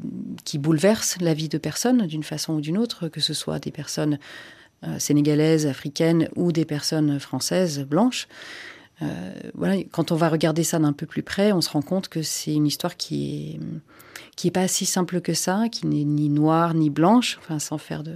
[0.46, 3.72] qui bouleversent la vie de personnes d'une façon ou d'une autre, que ce soit des
[3.72, 4.18] personnes
[4.84, 8.28] euh, sénégalaises, africaines ou des personnes françaises, blanches.
[9.02, 12.10] Euh, voilà, quand on va regarder ça d'un peu plus près, on se rend compte
[12.10, 13.60] que c'est une histoire qui est
[14.36, 18.04] qui pas si simple que ça, qui n'est ni noire ni blanche, enfin sans faire
[18.04, 18.16] de,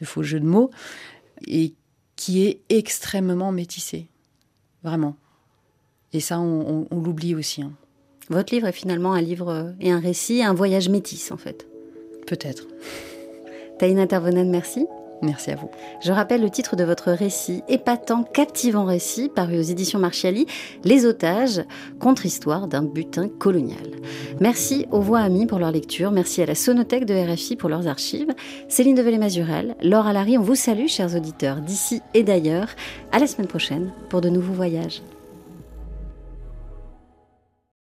[0.00, 0.70] de faux jeux de mots,
[1.46, 1.74] et
[2.16, 4.06] qui est extrêmement métissé.
[4.82, 5.16] Vraiment.
[6.12, 7.62] Et ça, on, l'oublie aussi.
[7.62, 7.72] Hein.
[8.28, 11.66] Votre livre est finalement un livre et un récit, un voyage métis en fait.
[12.26, 12.66] Peut-être.
[13.78, 14.86] Taïna Intervenant, merci.
[15.22, 15.70] Merci à vous.
[16.00, 20.46] Je rappelle le titre de votre récit, épatant, captivant récit, paru aux éditions Marchiali,
[20.84, 21.62] Les otages,
[22.00, 23.78] contre-histoire d'un butin colonial.
[24.40, 27.86] Merci aux voix amies pour leur lecture, merci à la Sonothèque de RFI pour leurs
[27.86, 28.34] archives.
[28.68, 32.68] Céline Develay-Mazurel, Laure Alary, on vous salue, chers auditeurs, d'ici et d'ailleurs.
[33.12, 35.02] À la semaine prochaine pour de nouveaux voyages.